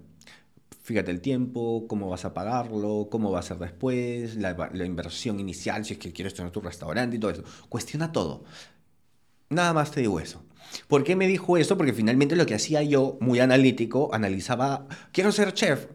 [0.83, 5.39] Fíjate el tiempo, cómo vas a pagarlo, cómo va a ser después, la, la inversión
[5.39, 7.45] inicial, si es que quieres tener tu restaurante y todo eso.
[7.69, 8.45] Cuestiona todo.
[9.51, 10.43] Nada más te digo eso.
[10.89, 11.77] ¿Por qué me dijo eso?
[11.77, 15.87] Porque finalmente lo que hacía yo, muy analítico, analizaba, quiero ser chef,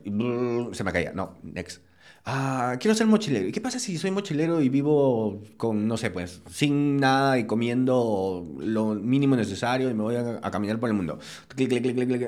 [0.73, 1.81] se me caía, no, next.
[2.25, 3.47] ah, quiero ser mochilero.
[3.47, 7.45] ¿Y qué pasa si soy mochilero y vivo con, no sé, pues, sin nada y
[7.45, 11.19] comiendo lo mínimo necesario y me voy a, caminar por el mundo?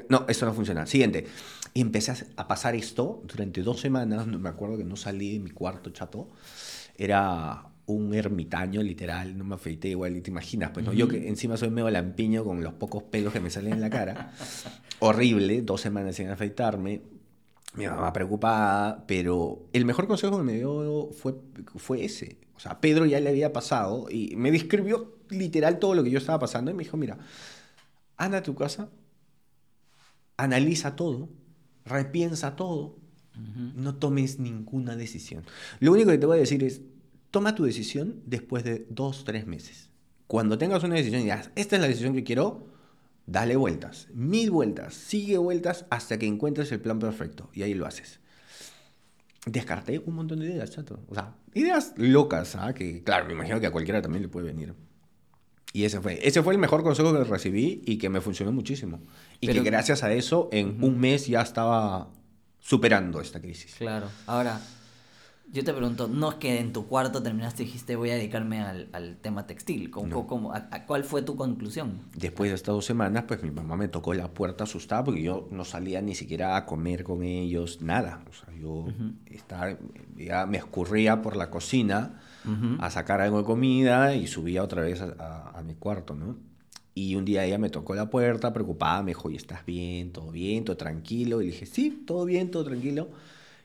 [0.10, 0.86] No, esto no funciona.
[0.86, 1.26] Siguiente.
[1.74, 4.28] Y empecé a- a pasar esto durante dos semanas.
[4.28, 6.30] no- Me acuerdo que no salí de mi cuarto chato.
[6.98, 9.38] Era un ermitaño, literal.
[9.38, 10.72] No me afeité igual, y te imaginas.
[10.72, 10.94] Pues, ¿no?
[10.94, 13.90] Yo que encima soy medio lampiño con los pocos pelos que me salen en la
[13.90, 14.32] cara.
[15.00, 15.62] Horrible.
[15.62, 17.02] Dos semanas sin afeitarme.
[17.74, 21.36] Mi mamá preocupada, pero el mejor consejo que me dio fue,
[21.76, 22.38] fue ese.
[22.56, 26.18] O sea, Pedro ya le había pasado y me describió literal todo lo que yo
[26.18, 27.20] estaba pasando y me dijo, mira,
[28.18, 28.90] anda a tu casa,
[30.38, 31.30] analiza todo,
[31.86, 32.98] repiensa todo,
[33.76, 35.44] no tomes ninguna decisión.
[35.80, 36.82] Lo único que te voy a decir es,
[37.38, 39.92] toma tu decisión después de dos, tres meses.
[40.26, 42.66] Cuando tengas una decisión y digas, esta es la decisión que quiero,
[43.28, 47.86] dale vueltas, mil vueltas, sigue vueltas hasta que encuentres el plan perfecto y ahí lo
[47.86, 48.20] haces.
[49.46, 51.00] Descarté un montón de ideas, chato.
[51.10, 52.74] O sea, ideas locas, ¿ah?
[52.74, 54.74] que claro, me imagino que a cualquiera también le puede venir.
[55.74, 59.00] Y ese fue, ese fue el mejor consejo que recibí y que me funcionó muchísimo.
[59.42, 62.10] Y Pero- que gracias a eso, en un mes ya estaba
[62.60, 63.76] superando esta crisis.
[63.76, 64.08] Claro.
[64.26, 64.60] Ahora,
[65.52, 68.60] yo te pregunto, no es que en tu cuarto terminaste y dijiste voy a dedicarme
[68.60, 69.90] al, al tema textil.
[69.90, 70.28] ¿Cómo, No.
[70.28, 72.00] cómo- a- a- ¿Cuál fue tu conclusión?
[72.16, 75.48] Después de estas dos semanas, pues mi mamá me tocó la puerta asustada porque yo
[75.52, 78.24] no salía ni siquiera a comer con ellos, nada.
[78.30, 78.86] O sea, yo
[79.26, 79.78] estaba,
[80.18, 82.20] ya me escurría por la cocina
[82.80, 86.38] a sacar algo de comida y subía otra vez a, a- mi cuarto, ¿no?
[86.94, 90.12] Y un día ella me tocó la puerta preocupada, me dijo, ¿y estás bien?
[90.12, 90.64] ¿Todo bien?
[90.66, 91.42] ¿Todo tranquilo?
[91.42, 93.10] Y dije, sí, todo bien, todo tranquilo.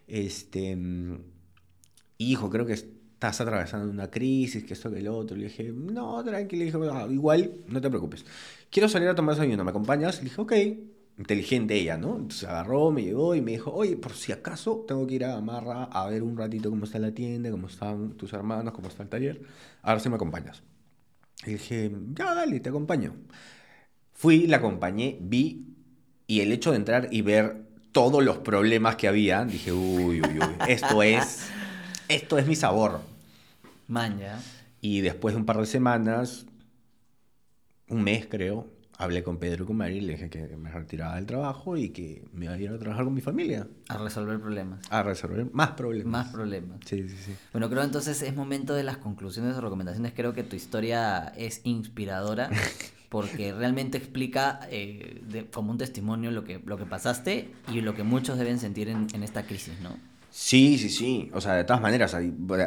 [0.07, 1.19] Este, mm,
[2.31, 5.37] hijo, creo que estás atravesando una crisis, que esto, que el otro.
[5.37, 6.61] Le dije, no, tranquilo.
[6.61, 8.25] Le dije, "Ah, igual, no te preocupes.
[8.71, 10.19] Quiero salir a tomar desayuno, ¿me acompañas?
[10.19, 10.53] Le dije, ok.
[11.19, 12.17] Inteligente ella, ¿no?
[12.17, 15.39] Entonces agarró, me llevó y me dijo, oye, por si acaso tengo que ir a
[15.43, 19.03] Marra a ver un ratito cómo está la tienda, cómo están tus hermanos, cómo está
[19.03, 19.43] el taller.
[19.83, 20.63] A ver si me acompañas.
[21.47, 23.15] Y dije, ya, dale, te acompaño.
[24.15, 25.67] Fui, la acompañé, vi,
[26.27, 30.39] y el hecho de entrar y ver todos los problemas que había, dije, uy, uy,
[30.39, 31.51] uy, esto es,
[32.15, 33.01] esto es mi sabor.
[33.89, 34.41] Man, ya.
[34.81, 36.47] Y después de un par de semanas,
[37.89, 38.67] un mes creo,
[38.99, 42.25] hablé con Pedro y con Mari, le dije que me retiraba del trabajo y que
[42.33, 44.81] me iba a ir a trabajar con mi familia, A resolver problemas.
[44.91, 46.11] a resolver más problemas.
[46.11, 46.79] Más problemas.
[46.87, 47.35] Sí, sí, sí.
[47.53, 50.13] Bueno, creo entonces es momento de las conclusiones o recomendaciones.
[50.15, 52.51] Creo que tu historia es inspiradora
[53.09, 57.95] porque realmente explica eh, de- como un testimonio lo que, lo que pasaste y lo
[57.95, 59.91] que muchos deben sentir en, en esta crisis, ¿no?
[60.35, 61.31] Sí, sí, sí.
[61.35, 62.17] O sea, de todas maneras,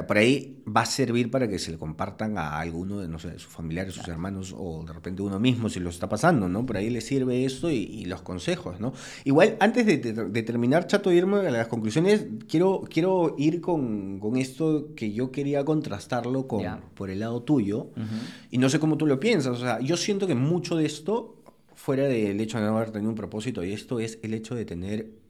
[0.08, 3.40] por ahí va a servir para que se le compartan a alguno de, no sé,
[3.40, 6.64] sus familiares, sus hermanos o de repente uno mismo si lo está pasando, ¿no?
[6.64, 8.94] Por ahí le sirve esto y, y los consejos, ¿no?
[9.24, 14.20] Igual, antes de, de- de terminar, Chato, irme a las conclusiones, quiero, quiero ir con,
[14.20, 16.62] con esto que yo quería contrastarlo con,
[16.94, 17.90] por el lado tuyo.
[18.52, 19.58] Y no sé cómo tú lo piensas.
[19.58, 21.42] O sea, yo siento que mucho de esto,
[21.74, 24.66] fuera del hecho de no haber tenido un propósito, y esto es el hecho de
[24.66, 25.25] tener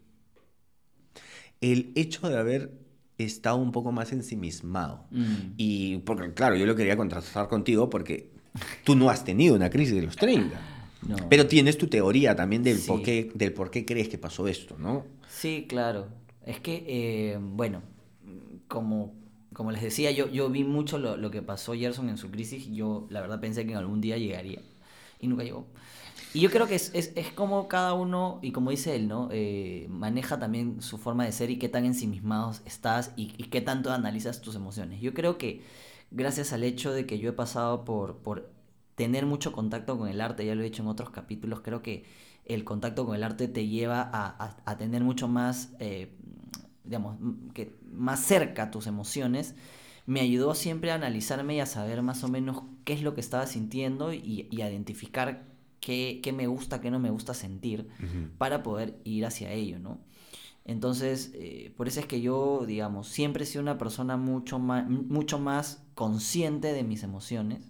[1.62, 2.72] el hecho de haber
[3.18, 5.06] estado un poco más ensimismado.
[5.12, 5.54] Mm.
[5.58, 8.30] Y porque, claro, yo lo quería contrastar contigo porque
[8.84, 10.60] tú no has tenido una crisis de los 30.
[11.08, 11.18] No.
[11.30, 12.88] Pero tienes tu teoría también del, Sí.
[12.88, 15.06] por qué, del por qué crees que pasó esto, ¿no?
[15.30, 16.08] Sí, claro.
[16.44, 17.84] Es que, eh, bueno,
[18.68, 19.14] como,
[19.54, 22.66] como les decía, yo, yo vi mucho lo, lo que pasó Gerson en su crisis
[22.66, 24.62] y yo la verdad pensé que en algún día llegaría
[25.20, 25.68] y nunca llegó.
[26.36, 29.30] Y yo creo que es, es, es como cada uno, y como dice él, ¿no?
[29.32, 33.92] Eh, maneja también su forma de ser y qué tan ensimismados estás y, qué tanto
[33.94, 35.00] analizas tus emociones.
[35.02, 35.62] Yo creo que
[36.12, 38.50] gracias al hecho de que yo he pasado por, por
[38.96, 42.04] tener mucho contacto con el arte, ya lo he dicho en otros capítulos, creo que
[42.46, 46.12] el contacto con el arte te lleva a, a- tener mucho más, eh,
[46.84, 47.18] digamos,
[47.54, 49.56] que más cerca tus emociones.
[50.06, 53.22] Me ayudó siempre a analizarme y a saber más o menos qué es lo que
[53.22, 55.44] estaba sintiendo y, y a identificar
[55.80, 57.88] qué, qué me gusta, qué no me gusta sentir
[58.38, 60.00] para poder ir hacia ello, ¿no?
[60.66, 64.90] Entonces, eh, por eso es que yo, digamos, siempre he sido una persona mucho más,
[64.90, 67.70] mucho más consciente de mis emociones.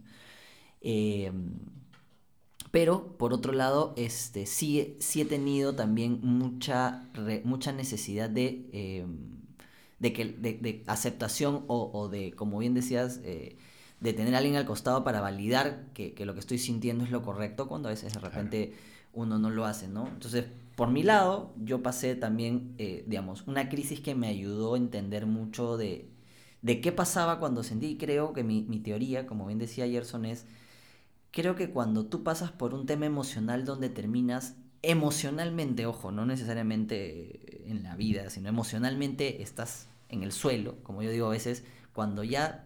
[0.81, 1.31] Eh,
[2.71, 8.69] pero, por otro lado, este, sí, sí he tenido también mucha, re- mucha necesidad de,
[8.73, 9.05] eh,
[9.99, 13.55] de, que, de, de aceptación o, o de, como bien decías, eh,
[13.99, 17.11] de tener a alguien al costado para validar que, que lo que estoy sintiendo es
[17.11, 18.73] lo correcto cuando a veces de repente
[19.13, 20.07] uno no lo hace, ¿no?
[20.07, 24.77] Entonces, por mi lado, yo pasé también, eh, digamos, una crisis que me ayudó a
[24.77, 26.09] entender mucho de,
[26.61, 30.25] de qué pasaba cuando sentí, y creo que mi, mi teoría, como bien decía Gerson,
[30.25, 30.45] es,
[31.31, 37.69] creo que cuando tú pasas por un tema emocional donde terminas emocionalmente, ojo, no necesariamente
[37.71, 42.23] en la vida, sino emocionalmente estás en el suelo, como yo digo a veces, cuando
[42.23, 42.65] ya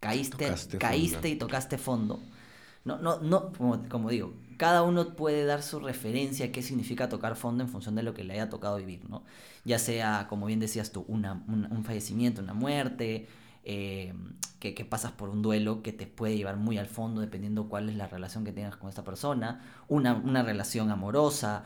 [0.00, 1.28] caíste, Tocaste caíste fondo.
[1.28, 2.20] y tocaste fondo.
[2.84, 7.08] No, no, no, como, como digo, cada uno puede dar su referencia a qué significa
[7.08, 9.24] tocar fondo en función de lo que le haya tocado vivir, ¿no?
[9.64, 13.26] Ya sea, como bien decías tú, una, una- un fallecimiento, una muerte,
[13.64, 14.14] eh,
[14.60, 17.88] que, que pasas por un duelo que te puede llevar muy al fondo dependiendo cuál
[17.90, 21.64] es la relación que tengas con esta persona, una, una relación amorosa,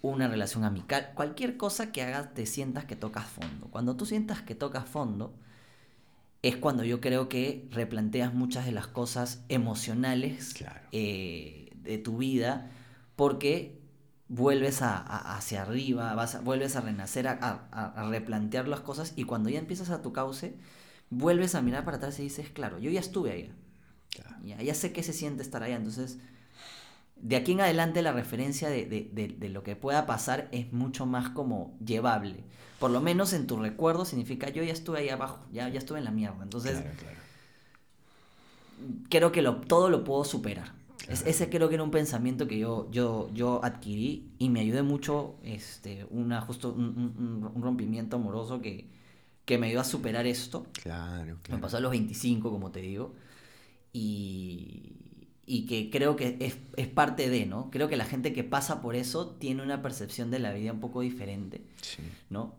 [0.00, 3.66] una relación amical, cualquier cosa que haga te sientas que tocas fondo.
[3.70, 5.34] Cuando tú sientas que tocas fondo,
[6.42, 10.80] es cuando yo creo que replanteas muchas de las cosas emocionales Claro.
[10.92, 12.70] eh, de tu vida,
[13.16, 13.80] porque
[14.28, 19.24] vuelves a, a- hacia arriba, vas a- vuelves a renacer, a, replantear las cosas, y
[19.24, 20.54] cuando ya empiezas a tu cauce,
[21.10, 23.52] vuelves a mirar para atrás y dices, claro, yo ya estuve ahí,
[24.10, 24.36] Claro.
[24.44, 26.18] ya, ya sé qué se siente estar allá, entonces...
[27.22, 30.72] De aquí en adelante la referencia de, de- de- de lo que pueda pasar es
[30.72, 32.44] mucho más como llevable.
[32.80, 35.98] Por lo menos en tu recuerdo significa yo ya estuve ahí abajo, ya, ya estuve
[36.00, 36.42] en la mierda.
[36.42, 37.18] Entonces Claro, claro.
[39.08, 40.72] creo que lo, todo lo puedo superar.
[41.08, 44.84] Es- ese creo que era un pensamiento que yo, yo, yo adquirí y me ayudó
[44.84, 46.84] mucho, este, una, justo un,
[47.18, 48.88] un- un rompimiento amoroso que,
[49.44, 50.66] que me ayudó a superar esto.
[50.82, 51.60] Claro, Me claro.
[51.60, 53.14] pasó a los 25, como te digo.
[53.92, 54.92] Y,
[55.54, 57.70] y que creo que es, es parte de, ¿no?
[57.70, 60.80] Creo que la gente que pasa por eso tiene una percepción de la vida un
[60.80, 62.02] poco diferente, Sí.
[62.30, 62.54] ¿no?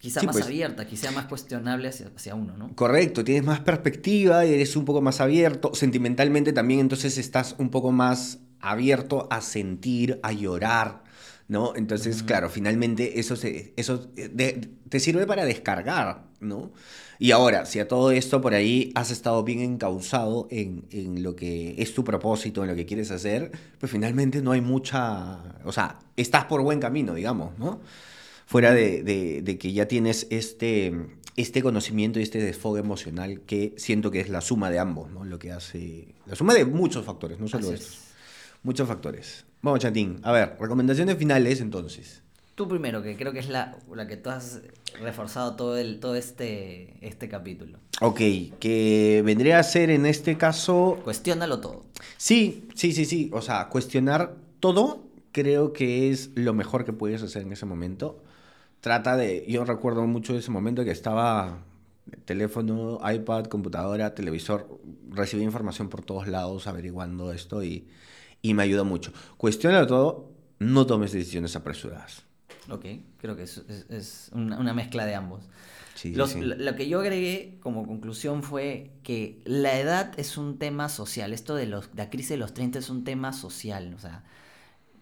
[0.00, 0.44] Quizá Sí, más pues.
[0.46, 2.76] abierta, quizá más cuestionable hacia, hacia uno, ¿no?
[2.76, 7.90] Correcto, tienes más perspectiva, eres un poco más abierto, sentimentalmente también entonces estás un poco
[7.90, 11.02] más abierto a sentir, a llorar,
[11.48, 11.74] ¿no?
[11.74, 16.70] Entonces, claro, finalmente eso, se- eso eh, de- te sirve para descargar, ¿no?
[17.18, 21.36] Y ahora, si a todo esto por ahí has estado bien encauzado en, en lo
[21.36, 25.72] que es tu propósito, en lo que quieres hacer, pues finalmente no hay mucha, o
[25.72, 27.80] sea, estás por buen camino, digamos, ¿no?
[28.46, 30.92] fuera de, de- de que ya tienes este,
[31.36, 35.24] este conocimiento y este desfogue emocional que siento que es la suma de ambos, ¿no?
[35.24, 37.80] Lo que hace, la suma de muchos factores, no solo estos.
[37.90, 38.00] es.
[38.62, 39.46] Muchos factores.
[39.62, 40.20] Vamos, Chatín.
[40.22, 42.22] A ver, recomendaciones finales entonces.
[42.54, 44.62] Tú primero, que creo que es la, la que tú has
[45.00, 47.78] reforzado todo, el, todo este, este capítulo.
[48.00, 48.20] Ok,
[48.60, 51.84] que vendría a ser en este caso Cuestiónalo todo.
[52.16, 53.30] Sí, sí, sí, sí.
[53.32, 58.22] O sea, cuestionar todo creo que es lo mejor que puedes hacer en ese momento.
[58.80, 61.58] Trata de, yo recuerdo mucho ese momento que estaba
[62.24, 64.78] teléfono, iPad, computadora, televisor,
[65.10, 67.88] recibí información por todos lados averiguando esto y,
[68.42, 69.12] y me ayudó mucho.
[69.36, 70.30] Cuestiona todo,
[70.60, 72.24] no tomes decisiones apresuradas.
[72.70, 72.86] Ok,
[73.18, 75.44] creo que es, es- es una, una mezcla de ambos.
[75.94, 76.40] Sí, sí, Los- sí.
[76.40, 81.32] Lo, lo que yo agregué como conclusión fue que la edad es un tema social.
[81.32, 83.92] Esto de los, la crisis de los 30 es un tema social.
[83.94, 84.24] O sea,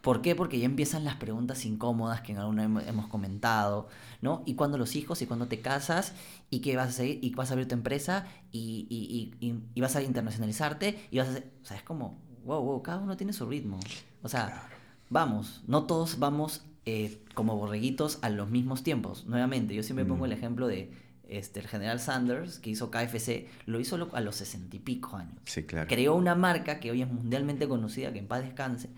[0.03, 0.35] ¿por qué?
[0.35, 3.89] Porque ya empiezan las preguntas incómodas que en alguna hemos, comentado,
[4.23, 4.43] ¿no?
[4.47, 5.23] ¿Y cuándo los hijos?
[5.23, 6.15] ¿Y cuándo te casas?
[6.51, 7.19] ¿Y qué vas a hacer?
[7.23, 8.27] ¿Y vas a abrir tu empresa?
[8.53, 11.09] ¿Y, y- y- y- y vas a internacionalizarte?
[11.11, 11.53] ¿Y vas a hacer...
[11.63, 13.79] O sea, es como, wow, wow, cada uno tiene su ritmo.
[14.23, 14.69] O sea,
[15.11, 19.27] vamos, no todos vamos eh, como borreguitos a los mismos tiempos.
[19.27, 20.91] Nuevamente, yo siempre pongo el ejemplo de
[21.29, 25.39] este, el general Sanders, que hizo KFC, lo hizo a los sesenta y pico años.
[25.45, 25.89] Sí, claro.
[25.89, 28.91] Creó una marca que hoy es mundialmente conocida, que en paz descanse,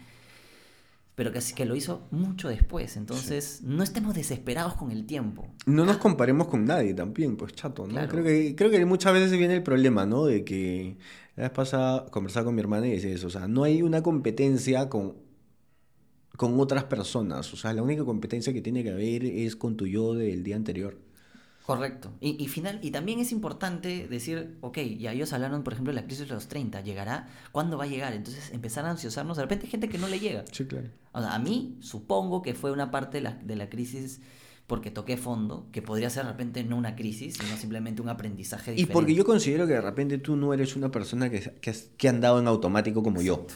[1.14, 2.97] pero que, que lo hizo mucho después.
[2.97, 5.47] Entonces, no estemos desesperados con el tiempo.
[5.66, 7.93] No nos comparemos con nadie también, pues chato, ¿no?
[7.93, 8.09] Claro.
[8.09, 10.24] Creo, que, creo que muchas veces viene el problema, ¿no?
[10.24, 10.97] De que
[11.37, 14.03] la vez pasada conversaba con mi hermana y decía eso, o sea, no hay una
[14.03, 15.14] competencia con,
[16.37, 19.87] con otras personas, o sea, la única competencia que tiene que haber es con tu
[19.87, 20.99] yo del día anterior.
[21.66, 22.12] Correcto.
[22.20, 26.01] Y, y, final, y también es importante decir, ok, ya ellos hablaron, por ejemplo, de
[26.01, 27.28] la crisis de los 30, ¿llegará?
[27.53, 28.12] ¿Cuándo va a llegar?
[28.12, 29.39] Entonces empezar a ansiosarnos.
[29.39, 30.45] De repente hay gente que no le llega.
[30.53, 30.89] Sí, claro.
[31.12, 34.20] O sea, a mí supongo que fue una parte de la, de la crisis
[34.66, 38.72] porque toqué fondo, que podría ser de repente no una crisis, sino simplemente un aprendizaje
[38.72, 38.93] Y diferente.
[38.93, 42.11] porque yo considero que de repente tú no eres una persona que, que, que ha
[42.11, 43.47] andado en automático como yo.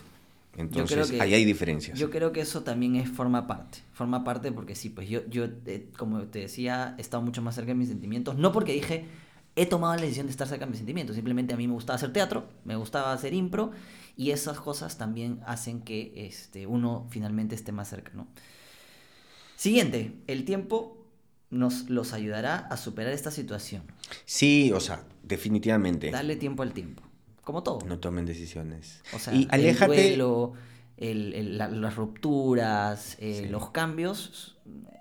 [0.60, 1.98] Entonces, que- ahí hay diferencias.
[1.98, 3.78] Yo creo que eso también es forma parte.
[3.92, 7.54] Forma parte porque sí, pues yo, yo eh, como te decía, he estado mucho más
[7.54, 8.36] cerca de mis sentimientos.
[8.36, 9.06] No porque dije,
[9.56, 11.14] he tomado la decisión de estar cerca de mis sentimientos.
[11.16, 13.70] Simplemente a mí me gustaba hacer teatro, me gustaba hacer impro.
[14.16, 18.26] Y esas cosas también hacen que este, uno finalmente esté más cerca, ¿no?
[19.56, 20.96] Siguiente, el tiempo
[21.50, 23.82] nos los ayudará a superar esta situación.
[24.24, 26.10] Sí, o sea, definitivamente.
[26.10, 27.02] Darle tiempo al tiempo.
[27.48, 27.78] Como todo.
[27.86, 29.00] No tomen decisiones.
[29.14, 29.92] O sea, y aléjate.
[30.12, 30.52] el duelo,
[30.98, 33.48] el- el- la- las rupturas, eh, Sí.
[33.48, 34.58] los cambios,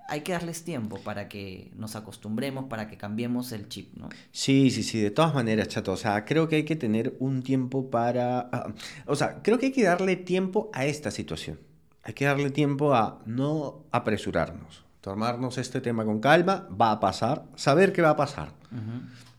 [0.08, 4.08] hay que darles tiempo para que nos acostumbremos, para que cambiemos el chip, ¿no?
[4.32, 5.92] Sí, sí, sí, de todas maneras, chato.
[5.92, 8.40] O sea, creo que hay que tener un tiempo para...
[8.54, 8.74] ah,
[9.08, 11.60] o sea, creo que hay que darle tiempo a esta situación.
[12.04, 14.86] Hay que darle tiempo a no apresurarnos.
[15.02, 18.54] tomarnos este tema con calma, va a pasar, saber qué va a pasar.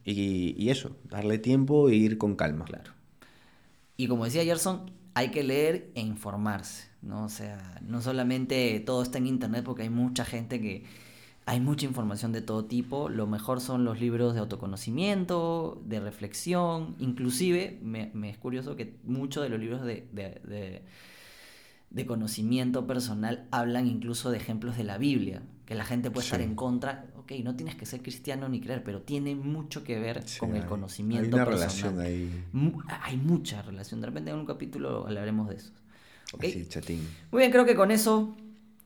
[0.04, 2.64] y, y, eso, darle tiempo e ir con calma.
[2.66, 2.92] Claro.
[4.01, 7.24] Y como decía Gerson, hay que leer e informarse, ¿no?
[7.24, 10.84] O sea, no solamente todo está en internet porque hay mucha gente que
[11.46, 13.09] hay mucha información de todo tipo.
[13.09, 16.94] Lo mejor son los libros de autoconocimiento, de reflexión.
[17.01, 20.82] Inclusive, me, es curioso que muchos de los libros de, de,
[22.07, 25.43] conocimiento personal hablan incluso de ejemplos de la Biblia.
[25.64, 27.07] Que la gente puede estar en contra.
[27.16, 30.64] Ok, no tienes que ser cristiano ni creer, pero tiene mucho que ver con el
[30.64, 32.45] conocimiento hay una relación ahí.
[33.03, 34.01] Hay mucha relación.
[34.01, 35.72] De repente en un capítulo hablaremos de eso.
[36.32, 36.66] ¿Okay?
[36.66, 37.07] Chatín.
[37.30, 38.34] Muy bien, creo que con eso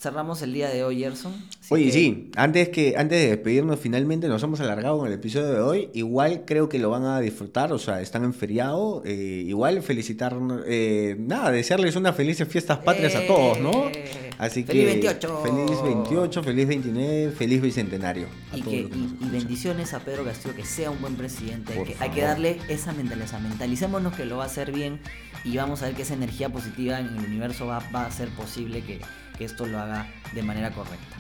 [0.03, 1.33] cerramos el día de hoy, Gerson.
[1.69, 5.61] Oye, sí, antes, que, antes de despedirnos finalmente, nos hemos alargado con el episodio de
[5.61, 5.91] hoy.
[5.95, 9.03] Igual creo que lo van a disfrutar, o sea, están en feriado.
[9.07, 10.37] Eh, igual felicitar,
[10.67, 13.89] eh, nada, desearles unas felices fiestas patrias a todos, ¿no?
[13.91, 15.41] Eh, Así feliz 28.
[15.45, 18.27] Feliz 28, feliz 29, feliz bicentenario.
[18.53, 21.75] Y, que, y, bendiciones a Pedro Castillo, que sea un buen presidente.
[21.75, 24.99] Hay que, hay que, darle esa mentalidad, mentalicémonos que lo va a hacer bien
[25.45, 28.31] y vamos a ver que esa energía positiva en el universo va, va a ser
[28.31, 29.01] posible que
[29.37, 31.17] que esto lo haga de manera correcta.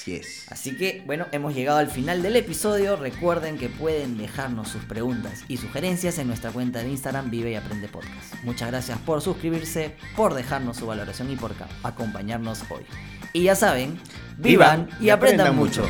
[0.00, 0.50] Así es.
[0.50, 2.96] Así que, bueno, hemos llegado al final del episodio.
[2.96, 7.54] Recuerden que pueden dejarnos sus preguntas y sugerencias en nuestra cuenta de Instagram Vive y
[7.54, 8.34] Aprende Podcast.
[8.42, 11.52] Muchas gracias por suscribirse, por dejarnos su valoración y por
[11.82, 12.86] acompañarnos hoy.
[13.34, 14.00] Y ya saben,
[14.38, 15.84] vivan, y, aprendan, mucho.